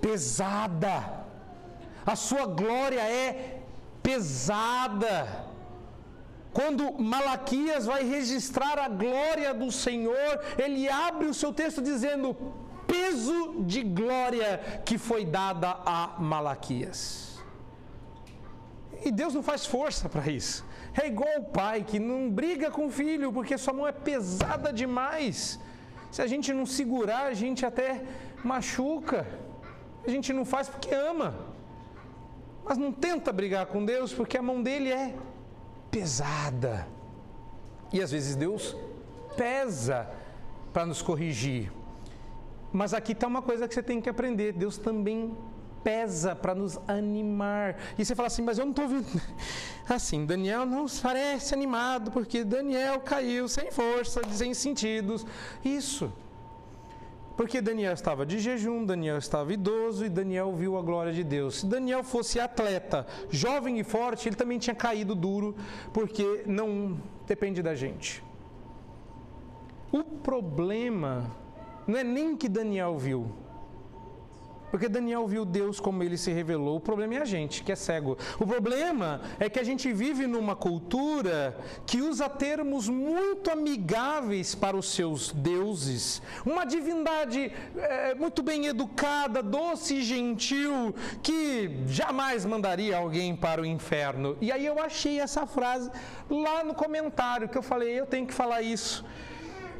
[0.00, 1.24] pesada,
[2.04, 3.62] a sua glória é
[4.02, 5.16] pesada.
[6.52, 12.36] Quando Malaquias vai registrar a glória do Senhor, ele abre o seu texto dizendo:
[12.86, 17.29] peso de glória que foi dada a Malaquias.
[19.04, 20.64] E Deus não faz força para isso.
[21.00, 24.72] É igual o pai que não briga com o filho porque sua mão é pesada
[24.72, 25.58] demais.
[26.10, 28.02] Se a gente não segurar, a gente até
[28.42, 29.26] machuca.
[30.06, 31.34] A gente não faz porque ama.
[32.64, 35.14] Mas não tenta brigar com Deus porque a mão dele é
[35.90, 36.86] pesada.
[37.92, 38.76] E às vezes Deus
[39.36, 40.08] pesa
[40.72, 41.72] para nos corrigir.
[42.72, 45.36] Mas aqui está uma coisa que você tem que aprender: Deus também
[45.82, 47.76] pesa para nos animar.
[47.98, 49.06] E você fala assim, mas eu não estou vendo.
[49.88, 55.26] Assim, Daniel não parece animado, porque Daniel caiu sem força, sem sentidos.
[55.64, 56.12] Isso.
[57.36, 61.60] Porque Daniel estava de jejum, Daniel estava idoso e Daniel viu a glória de Deus.
[61.60, 65.56] Se Daniel fosse atleta, jovem e forte, ele também tinha caído duro,
[65.92, 68.22] porque não depende da gente.
[69.90, 71.34] O problema
[71.86, 73.32] não é nem que Daniel viu,
[74.70, 76.76] porque Daniel viu Deus como ele se revelou.
[76.76, 78.16] O problema é a gente, que é cego.
[78.38, 81.56] O problema é que a gente vive numa cultura
[81.86, 86.22] que usa termos muito amigáveis para os seus deuses.
[86.44, 93.66] Uma divindade é, muito bem educada, doce e gentil, que jamais mandaria alguém para o
[93.66, 94.36] inferno.
[94.40, 95.90] E aí eu achei essa frase
[96.28, 99.04] lá no comentário que eu falei, eu tenho que falar isso.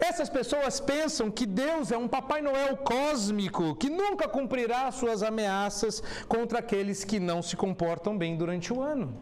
[0.00, 6.02] Essas pessoas pensam que Deus é um Papai Noel cósmico que nunca cumprirá suas ameaças
[6.26, 9.14] contra aqueles que não se comportam bem durante o ano.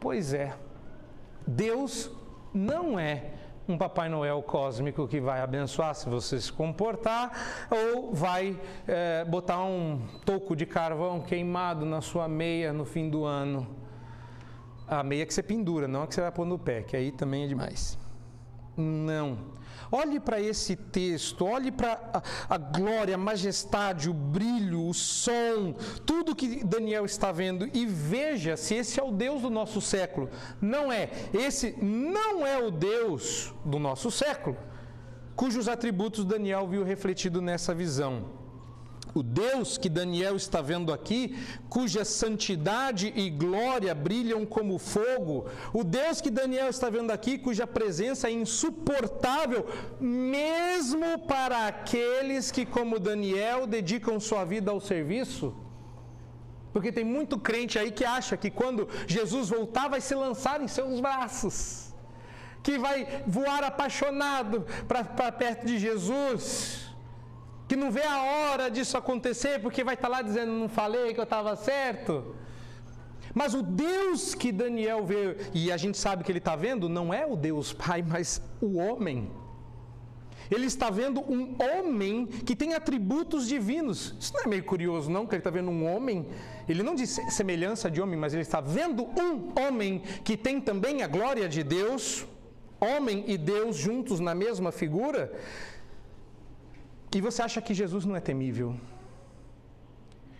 [0.00, 0.52] Pois é,
[1.46, 2.10] Deus
[2.52, 3.30] não é
[3.68, 9.64] um Papai Noel cósmico que vai abençoar se você se comportar, ou vai é, botar
[9.64, 13.66] um toco de carvão queimado na sua meia no fim do ano.
[14.88, 17.10] A meia que você pendura, não a que você vai pôr no pé, que aí
[17.10, 17.98] também é demais.
[18.76, 19.56] Não.
[19.90, 25.74] Olhe para esse texto, olhe para a, a, glória, a majestade, o brilho, o som,
[26.04, 30.28] tudo que Daniel está vendo e veja se esse é o Deus do nosso século.
[30.60, 31.10] Não é.
[31.32, 34.56] Esse não é o Deus do nosso século,
[35.36, 38.45] cujos atributos Daniel viu refletido nessa visão.
[39.16, 41.34] O Deus que Daniel está vendo aqui,
[41.70, 47.66] cuja santidade e glória brilham como fogo, o Deus que Daniel está vendo aqui, cuja
[47.66, 49.66] presença é insuportável,
[49.98, 55.54] mesmo para aqueles que, como Daniel, dedicam sua vida ao serviço.
[56.74, 60.68] Porque tem muito crente aí que acha que quando Jesus voltar, vai se lançar em
[60.68, 61.94] seus braços,
[62.62, 66.85] que vai voar apaixonado para perto de Jesus
[67.68, 71.20] que não vê a hora disso acontecer, porque vai estar lá dizendo: não falei que
[71.20, 72.34] eu estava certo.
[73.34, 77.12] Mas o Deus que Daniel vê, e a gente sabe que ele está vendo, não
[77.12, 79.30] é o Deus Pai, mas o homem.
[80.50, 84.14] Ele está vendo um homem que tem atributos divinos.
[84.18, 85.26] Isso não é meio curioso, não?
[85.26, 86.26] Que ele está vendo um homem.
[86.68, 91.02] Ele não diz semelhança de homem, mas ele está vendo um homem que tem também
[91.02, 92.24] a glória de Deus,
[92.80, 95.32] homem e Deus juntos na mesma figura.
[97.14, 98.76] E você acha que Jesus não é temível?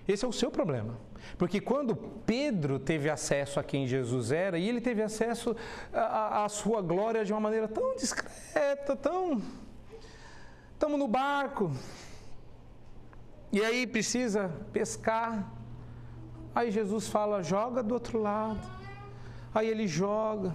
[0.07, 0.99] Esse é o seu problema.
[1.39, 5.57] Porque quando Pedro teve acesso a quem Jesus era, e ele teve acesso
[5.93, 9.43] à sua glória de uma maneira tão discreta, tão.
[10.75, 11.73] Estamos no barco,
[13.51, 15.51] e aí precisa pescar.
[16.55, 18.61] Aí Jesus fala: joga do outro lado.
[19.55, 20.55] Aí ele joga.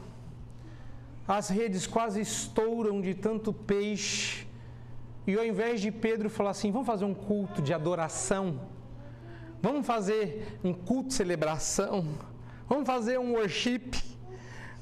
[1.28, 4.48] As redes quase estouram de tanto peixe.
[5.26, 8.60] E ao invés de Pedro falar assim, vamos fazer um culto de adoração,
[9.62, 12.08] vamos fazer um culto de celebração,
[12.68, 13.92] vamos fazer um worship,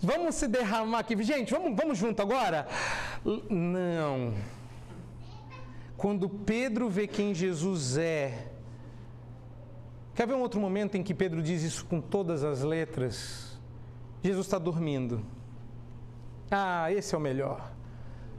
[0.01, 2.67] vamos se derramar aqui, gente, vamos, vamos junto agora?
[3.49, 4.33] Não.
[5.97, 8.47] Quando Pedro vê quem Jesus é,
[10.15, 13.59] quer ver um outro momento em que Pedro diz isso com todas as letras?
[14.23, 15.21] Jesus está dormindo.
[16.49, 17.71] Ah, esse é o melhor.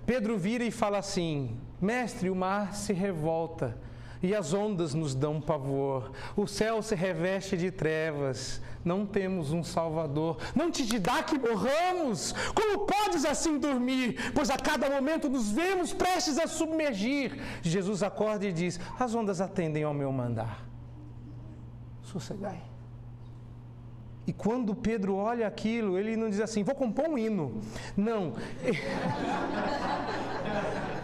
[0.07, 3.79] Pedro vira e fala assim: Mestre, o mar se revolta
[4.23, 6.13] e as ondas nos dão pavor.
[6.37, 8.61] O céu se reveste de trevas.
[8.85, 10.37] Não temos um Salvador.
[10.55, 12.35] Não te dá que morramos.
[12.55, 14.33] Como podes assim dormir?
[14.35, 17.41] Pois a cada momento nos vemos prestes a submergir.
[17.63, 20.67] Jesus acorda e diz: As ondas atendem ao meu mandar.
[22.03, 22.63] Sossegai.
[24.27, 27.61] E quando Pedro olha aquilo, ele não diz assim: Vou compor um hino.
[27.97, 28.35] Não.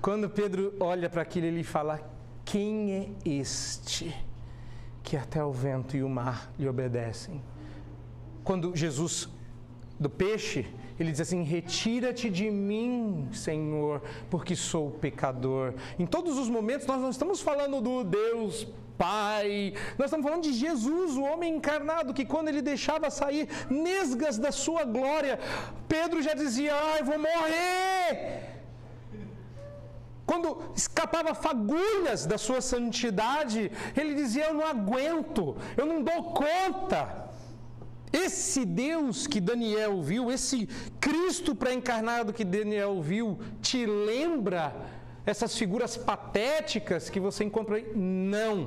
[0.00, 2.00] Quando Pedro olha para aquilo, ele fala:
[2.44, 4.14] Quem é este
[5.02, 7.42] que até o vento e o mar lhe obedecem?
[8.44, 9.28] Quando Jesus,
[9.98, 10.66] do peixe,
[10.98, 15.74] ele diz assim: Retira-te de mim, Senhor, porque sou pecador.
[15.98, 19.74] Em todos os momentos, nós não estamos falando do Deus Pai.
[19.96, 24.50] Nós estamos falando de Jesus, o homem encarnado, que quando ele deixava sair nesgas da
[24.50, 25.38] sua glória,
[25.88, 28.57] Pedro já dizia: Ai, vou morrer.
[30.30, 37.00] Quando escapava fagulhas da sua santidade, ele dizia: Eu não aguento, eu não dou conta.
[38.12, 40.58] Esse Deus que Daniel viu, esse
[41.00, 44.74] Cristo pré-encarnado que Daniel viu, te lembra
[45.24, 47.86] essas figuras patéticas que você encontra aí.
[47.96, 48.58] Não.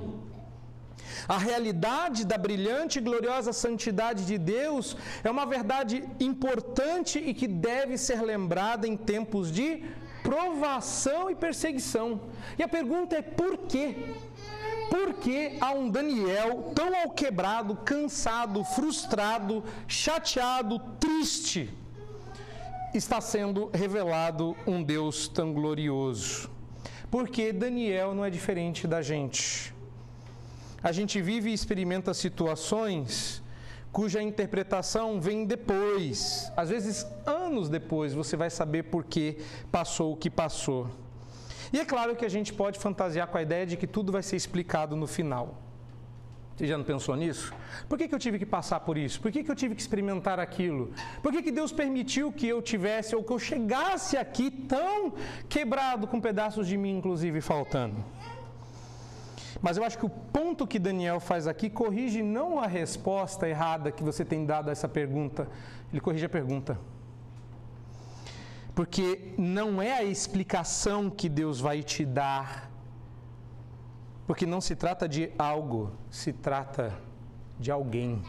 [1.28, 7.47] A realidade da brilhante e gloriosa santidade de Deus é uma verdade importante e que
[7.47, 9.84] deve ser lembrada em tempos de
[10.32, 12.21] provação e perseguição.
[12.57, 14.15] E a pergunta é por quê?
[14.89, 21.69] Por que há um Daniel tão alquebrado, cansado, frustrado, chateado, triste?
[22.93, 26.49] Está sendo revelado um Deus tão glorioso.
[27.09, 29.73] Porque Daniel não é diferente da gente
[30.84, 33.41] a gente vive e experimenta situações
[33.92, 39.38] cuja interpretação vem depois, às vezes anos depois, você vai saber por que
[39.72, 40.88] passou o que passou.
[41.74, 44.24] E é claro que a gente pode fantasiar com a ideia de que tudo vai
[44.24, 45.58] ser explicado no final.
[46.56, 47.54] Você já não pensou nisso?
[47.89, 49.20] Por que, que eu tive que passar por isso?
[49.20, 50.92] Por que, que eu tive que experimentar aquilo?
[51.24, 55.14] Por que, que Deus permitiu que eu tivesse ou que eu chegasse aqui tão
[55.50, 58.04] quebrado, com pedaços de mim, inclusive, faltando?
[59.62, 63.91] Mas eu acho que o ponto que Daniel faz aqui corrige não a resposta errada
[63.91, 65.47] que você tem dado a essa pergunta,
[65.91, 66.80] ele corrige a pergunta.
[68.74, 72.72] Porque não é a explicação que Deus vai te dar.
[74.26, 76.97] Porque não se trata de algo, se trata
[77.59, 78.24] de alguém.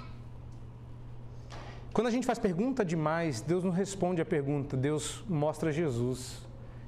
[1.93, 6.47] Quando a gente faz pergunta demais, Deus não responde a pergunta, Deus mostra Jesus.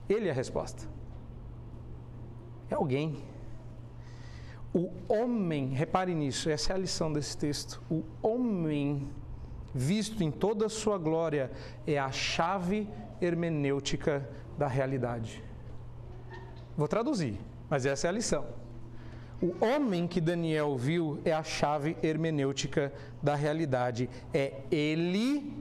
[0.09, 0.87] Ele é a resposta.
[2.69, 3.23] É alguém.
[4.75, 7.81] O homem, repare nisso, essa é a lição desse texto.
[7.89, 9.09] O homem,
[9.73, 11.49] visto em toda a sua glória,
[11.87, 12.89] é a chave
[13.23, 15.45] hermenêutica da realidade.
[16.77, 17.39] Vou traduzir,
[17.71, 18.47] mas essa é a lição.
[19.41, 24.11] O homem que Daniel viu é a chave hermenêutica da realidade.
[24.33, 25.53] É ele,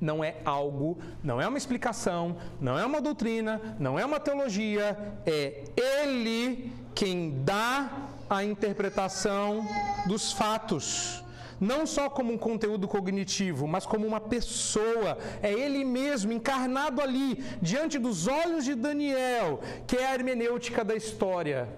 [0.00, 4.96] não é algo, não é uma explicação, não é uma doutrina, não é uma teologia,
[5.26, 9.66] é ele quem dá a interpretação
[10.06, 11.24] dos fatos.
[11.60, 15.18] Não só como um conteúdo cognitivo, mas como uma pessoa.
[15.42, 20.94] É ele mesmo encarnado ali, diante dos olhos de Daniel, que é a hermenêutica da
[20.94, 21.68] história.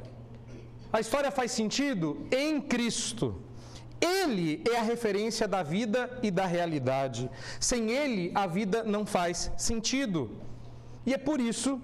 [0.93, 3.43] A história faz sentido em Cristo.
[3.99, 7.31] Ele é a referência da vida e da realidade.
[7.59, 10.31] Sem ele, a vida não faz sentido.
[11.07, 11.81] E é por isso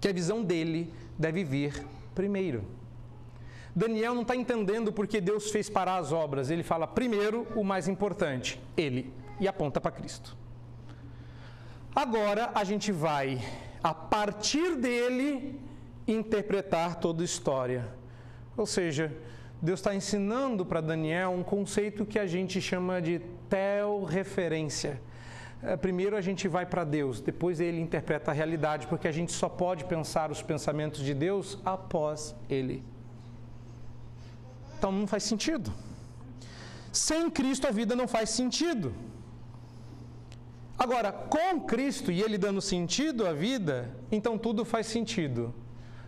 [0.00, 2.81] que a visão dele deve vir primeiro.
[3.74, 6.50] Daniel não está entendendo porque Deus fez parar as obras.
[6.50, 10.36] Ele fala primeiro o mais importante, ele, e aponta para Cristo.
[11.94, 13.40] Agora a gente vai,
[13.82, 15.60] a partir dele,
[16.06, 17.88] interpretar toda a história.
[18.56, 19.12] Ou seja,
[19.60, 25.00] Deus está ensinando para Daniel um conceito que a gente chama de tel-referência.
[25.62, 29.30] É, primeiro a gente vai para Deus, depois ele interpreta a realidade, porque a gente
[29.30, 32.82] só pode pensar os pensamentos de Deus após ele.
[34.82, 35.72] Então não faz sentido.
[36.90, 38.92] Sem Cristo a vida não faz sentido.
[40.76, 45.54] Agora, com Cristo e Ele dando sentido à vida, então tudo faz sentido.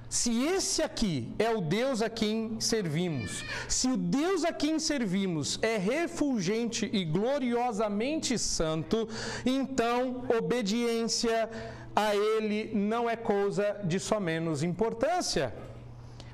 [0.09, 5.57] Se esse aqui é o Deus a quem servimos, se o Deus a quem servimos
[5.63, 9.09] é refulgente e gloriosamente santo,
[9.47, 11.49] então obediência
[11.95, 15.55] a Ele não é coisa de só menos importância.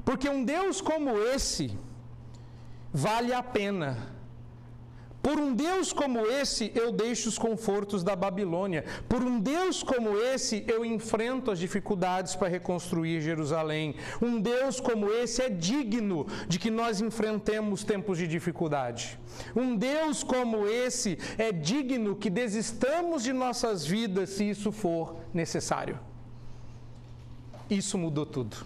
[0.07, 1.71] Porque um Deus como esse,
[2.93, 4.21] vale a pena.
[5.23, 8.87] Por um Deus como esse, eu deixo os confortos da Babilônia.
[9.07, 13.95] Por um Deus como esse, eu enfrento as dificuldades para reconstruir Jerusalém.
[14.23, 19.19] Um Deus como esse é digno de que nós enfrentemos tempos de dificuldade.
[19.55, 26.01] Um Deus como esse é digno que desistamos de nossas vidas se isso for necessário.
[27.69, 28.57] Isso mudou tudo.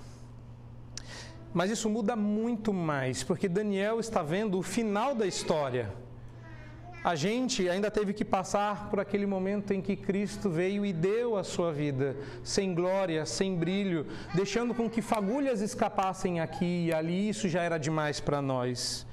[1.55, 5.95] Mas isso muda muito mais, porque Daniel está vendo o final da história.
[7.05, 11.37] A gente ainda teve que passar por aquele momento em que Cristo veio e deu
[11.37, 17.29] a sua vida, sem glória, sem brilho, deixando com que fagulhas escapassem aqui e ali,
[17.29, 19.07] isso já era demais para nós.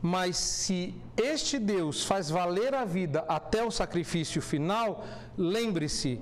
[0.00, 5.04] Mas se este Deus faz valer a vida até o sacrifício final,
[5.36, 6.20] lembre-se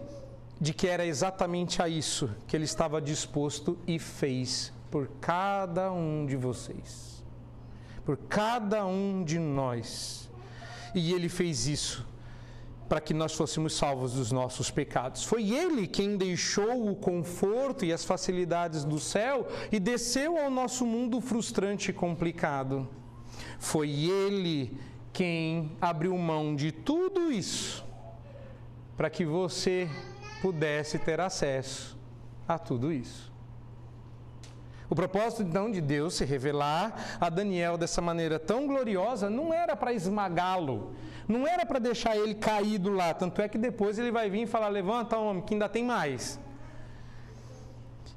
[0.58, 6.24] de que era exatamente a isso que ele estava disposto e fez por cada um
[6.24, 7.24] de vocês,
[8.04, 10.30] por cada um de nós.
[10.94, 12.06] E ele fez isso
[12.88, 15.24] para que nós fôssemos salvos dos nossos pecados.
[15.24, 20.86] Foi ele quem deixou o conforto e as facilidades do céu e desceu ao nosso
[20.86, 22.88] mundo frustrante e complicado.
[23.58, 24.78] Foi ele
[25.12, 27.84] quem abriu mão de tudo isso
[28.96, 29.90] para que você
[30.40, 31.98] pudesse ter acesso
[32.46, 33.33] a tudo isso.
[34.94, 39.74] O propósito então de Deus se revelar a Daniel dessa maneira tão gloriosa não era
[39.74, 40.94] para esmagá-lo,
[41.26, 44.46] não era para deixar ele caído lá, tanto é que depois ele vai vir e
[44.46, 46.38] falar: levanta, homem, que ainda tem mais.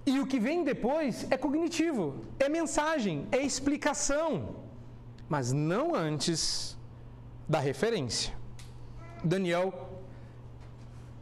[0.06, 4.58] E o que vem depois é cognitivo, é mensagem, é explicação,
[5.28, 6.78] mas não antes
[7.50, 8.36] da referência.
[9.24, 9.74] Daniel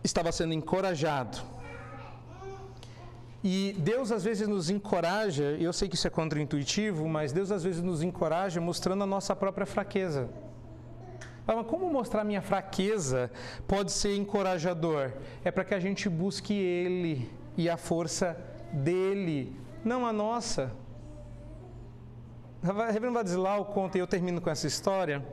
[0.03, 1.54] estava sendo encorajado
[3.47, 7.63] e Deus às vezes nos encoraja, eu sei que isso é contraintuitivo, mas Deus às
[7.63, 10.27] vezes nos encoraja mostrando a nossa própria fraqueza.
[11.45, 13.29] Mas como mostrar minha fraqueza
[13.67, 15.11] pode ser encorajador?
[15.43, 18.35] É para que a gente busque Ele e a força
[18.73, 20.71] dele, não a nossa.
[22.63, 25.23] Reverendo Vadislau conta, e eu termino com essa história,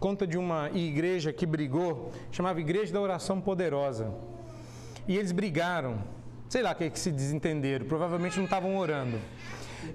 [0.00, 4.12] conta de uma igreja que brigou, chamava Igreja da Oração Poderosa.
[5.06, 6.02] E eles brigaram
[6.50, 9.18] sei lá que, que se desentenderam, provavelmente não estavam orando.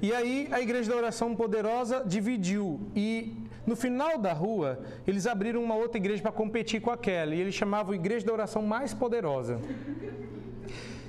[0.01, 3.33] E aí a igreja da oração poderosa dividiu e
[3.67, 7.53] no final da rua eles abriram uma outra igreja para competir com aquela e eles
[7.53, 9.59] chamavam a igreja da oração mais poderosa.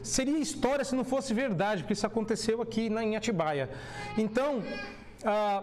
[0.03, 3.71] Seria história se não fosse verdade, porque isso aconteceu aqui na, em Atibaia.
[4.19, 4.63] Então,
[5.25, 5.63] ah,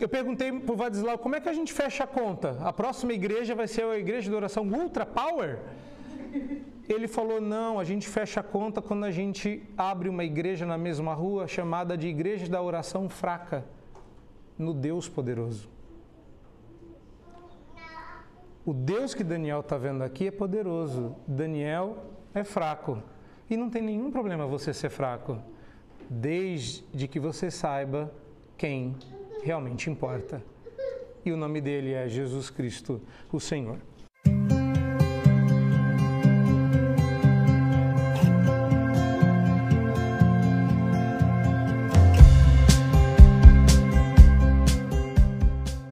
[0.00, 2.56] eu perguntei para o Vadislau como é que a gente fecha a conta?
[2.62, 5.58] A próxima igreja vai ser a igreja da oração Ultra Power?
[6.92, 10.76] Ele falou: não, a gente fecha a conta quando a gente abre uma igreja na
[10.76, 13.64] mesma rua chamada de Igreja da Oração Fraca,
[14.58, 15.70] no Deus Poderoso.
[18.66, 23.00] O Deus que Daniel está vendo aqui é poderoso, Daniel é fraco.
[23.48, 25.38] E não tem nenhum problema você ser fraco,
[26.08, 28.12] desde que você saiba
[28.58, 28.96] quem
[29.42, 30.42] realmente importa.
[31.24, 33.00] E o nome dele é Jesus Cristo,
[33.32, 33.78] o Senhor.